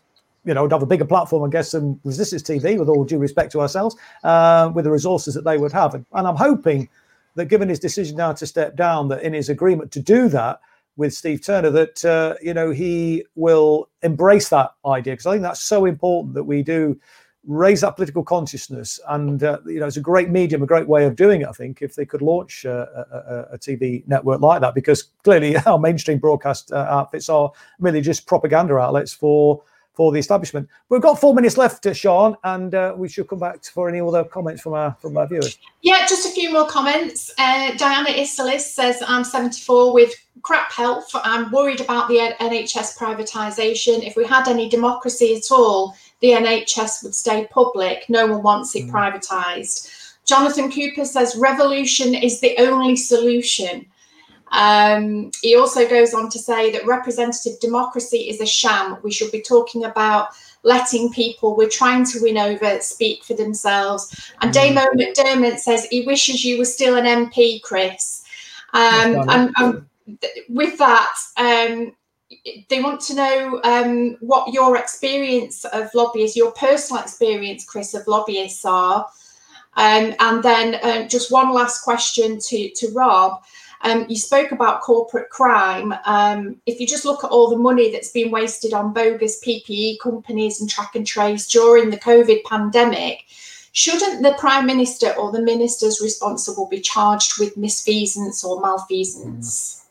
[0.44, 3.18] you know, to have a bigger platform, I guess, than Resistance TV, with all due
[3.18, 5.94] respect to ourselves, uh, with the resources that they would have.
[5.94, 6.88] And, and I'm hoping
[7.34, 10.60] that given his decision now to step down, that in his agreement to do that
[10.98, 15.42] with Steve Turner, that, uh, you know, he will embrace that idea, because I think
[15.42, 17.00] that's so important that we do
[17.46, 19.00] raise that political consciousness.
[19.08, 21.48] And uh, you know, it's a great medium, a great way of doing it.
[21.48, 25.56] I think if they could launch uh, a, a, TV network like that, because clearly
[25.66, 29.62] our mainstream broadcast uh, outfits are really just propaganda outlets for
[29.98, 30.68] for the establishment.
[30.90, 34.00] We've got four minutes left, uh, Sean, and uh, we should come back for any
[34.00, 35.58] other comments from our from our viewers.
[35.82, 37.32] Yeah, just a few more comments.
[37.36, 41.10] Uh, Diana Istalis says, "I'm 74 with crap health.
[41.14, 44.06] I'm worried about the NHS privatisation.
[44.06, 48.04] If we had any democracy at all." the NHS would stay public.
[48.08, 48.90] No one wants it mm.
[48.90, 50.16] privatised.
[50.24, 53.86] Jonathan Cooper says revolution is the only solution.
[54.52, 58.98] Um, he also goes on to say that representative democracy is a sham.
[59.02, 60.28] We should be talking about
[60.62, 64.32] letting people we're trying to win over speak for themselves.
[64.40, 64.54] And mm.
[64.54, 68.24] Damo McDermott says he wishes you were still an MP, Chris.
[68.74, 69.84] Um, and, and,
[70.48, 71.92] with that, um,
[72.68, 78.06] they want to know um, what your experience of lobbyists, your personal experience, Chris, of
[78.06, 79.06] lobbyists are.
[79.76, 83.42] Um, and then uh, just one last question to, to Rob.
[83.82, 85.94] Um, you spoke about corporate crime.
[86.04, 89.98] Um, if you just look at all the money that's been wasted on bogus PPE
[90.00, 93.24] companies and track and trace during the COVID pandemic,
[93.72, 99.84] shouldn't the Prime Minister or the ministers responsible be charged with misfeasance or malfeasance?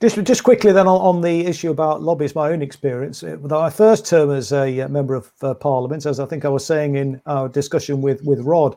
[0.00, 3.24] Just, just quickly then on, on, the issue about lobbyists, my own experience.
[3.24, 6.48] Uh, my first term as a uh, member of uh, Parliament, as I think I
[6.48, 8.76] was saying in our discussion with with Rod,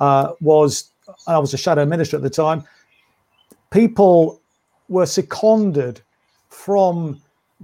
[0.00, 0.90] uh, was
[1.26, 2.64] I was a shadow minister at the time.
[3.72, 4.40] People
[4.88, 6.02] were seconded
[6.50, 7.20] from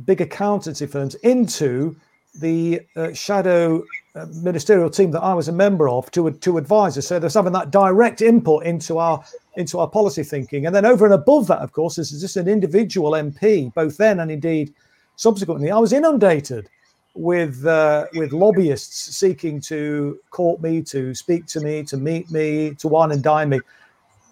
[0.07, 1.95] big accountancy firms into
[2.41, 3.85] the uh, shadow
[4.15, 7.07] uh, ministerial team that I was a member of to to advise us.
[7.07, 9.23] So there's having that direct input into our
[9.57, 10.67] into our policy thinking.
[10.67, 14.21] And then over and above that, of course, is just an individual MP, both then
[14.21, 14.73] and indeed
[15.17, 15.71] subsequently.
[15.71, 16.71] I was inundated
[17.15, 22.75] with uh, with lobbyists seeking to court me, to speak to me, to meet me,
[22.77, 23.61] to wine and dine me.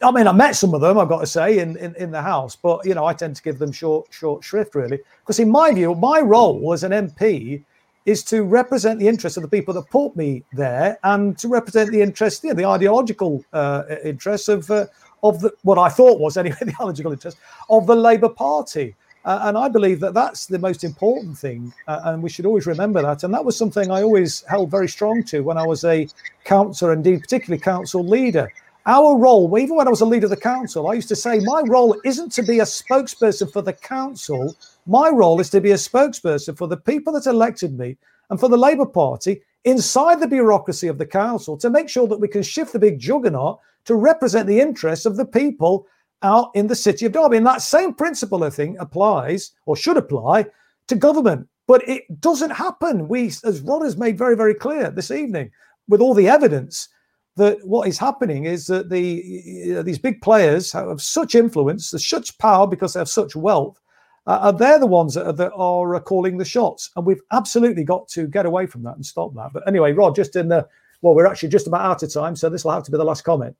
[0.02, 2.20] I mean, I met some of them, I've got to say, in, in, in the
[2.20, 5.50] House, but you know, I tend to give them short short shrift, really, because in
[5.50, 7.64] my view, my role as an MP
[8.04, 11.90] is to represent the interests of the people that put me there, and to represent
[11.90, 14.86] the interests, yeah, the ideological uh, interests of uh,
[15.22, 17.38] of the, what I thought was anyway the ideological interest
[17.70, 18.94] of the Labour Party.
[19.24, 22.64] Uh, and I believe that that's the most important thing, uh, and we should always
[22.64, 23.24] remember that.
[23.24, 26.06] And that was something I always held very strong to when I was a
[26.44, 28.52] councillor, indeed, particularly council leader.
[28.86, 31.40] Our role, even when I was a leader of the council, I used to say
[31.40, 34.56] my role isn't to be a spokesperson for the council.
[34.86, 37.96] My role is to be a spokesperson for the people that elected me
[38.30, 42.20] and for the Labour Party inside the bureaucracy of the council to make sure that
[42.20, 45.88] we can shift the big juggernaut to represent the interests of the people
[46.22, 47.38] out in the city of Derby.
[47.38, 50.46] And that same principle, I think, applies or should apply
[50.86, 51.48] to government.
[51.66, 53.08] But it doesn't happen.
[53.08, 55.50] We, as Rod has made very, very clear this evening,
[55.88, 56.88] with all the evidence
[57.36, 62.66] that what is happening is that the these big players have such influence, such power
[62.66, 63.78] because they have such wealth,
[64.26, 66.90] uh, they're the ones that are, that are uh, calling the shots.
[66.96, 69.52] And we've absolutely got to get away from that and stop that.
[69.52, 70.66] But anyway, Rod, just in the,
[71.00, 72.34] well, we're actually just about out of time.
[72.34, 73.54] So this will have to be the last comment.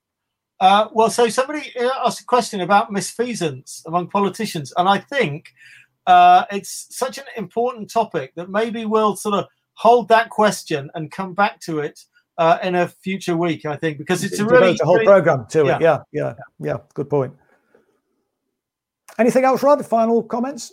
[0.59, 4.73] Uh, well, so somebody uh, asked a question about misfeasance among politicians.
[4.77, 5.53] And I think
[6.07, 11.13] uh, it's such an important topic that maybe we'll sort of hold that question and
[11.13, 12.01] come back to it
[12.39, 15.65] uh, in a future week, I think, because it's a really whole really, program to
[15.65, 15.77] yeah.
[15.77, 15.83] it.
[15.83, 16.77] Yeah, yeah, yeah.
[16.95, 17.35] Good point.
[19.19, 19.85] Anything else, Rod?
[19.85, 20.73] Final comments?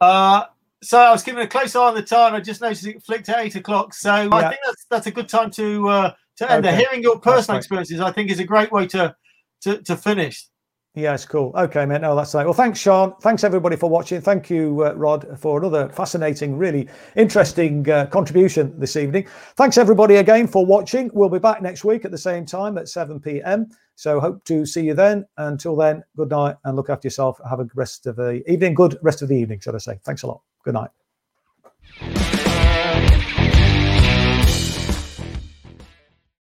[0.00, 0.44] Uh,
[0.82, 2.34] so I was keeping a close eye on the time.
[2.34, 3.94] I just noticed it flicked at eight o'clock.
[3.94, 4.34] So yeah.
[4.34, 6.76] I think that's that's a good time to uh, to end okay.
[6.76, 6.86] there.
[6.86, 9.14] Hearing your personal experiences, I think, is a great way to
[9.62, 10.46] to, to finish.
[10.96, 11.50] Yes, cool.
[11.56, 12.02] Okay, man.
[12.02, 12.44] No, that's right.
[12.44, 13.14] Well, thanks, Sean.
[13.20, 14.20] Thanks, everybody, for watching.
[14.20, 19.26] Thank you, uh, Rod, for another fascinating, really interesting uh, contribution this evening.
[19.56, 21.10] Thanks, everybody, again for watching.
[21.12, 23.66] We'll be back next week at the same time at 7 p.m.
[23.96, 25.26] So, hope to see you then.
[25.36, 27.40] Until then, good night and look after yourself.
[27.48, 28.74] Have a rest of the evening.
[28.74, 29.98] Good rest of the evening, should I say.
[30.04, 30.42] Thanks a lot.
[30.62, 32.23] Good night.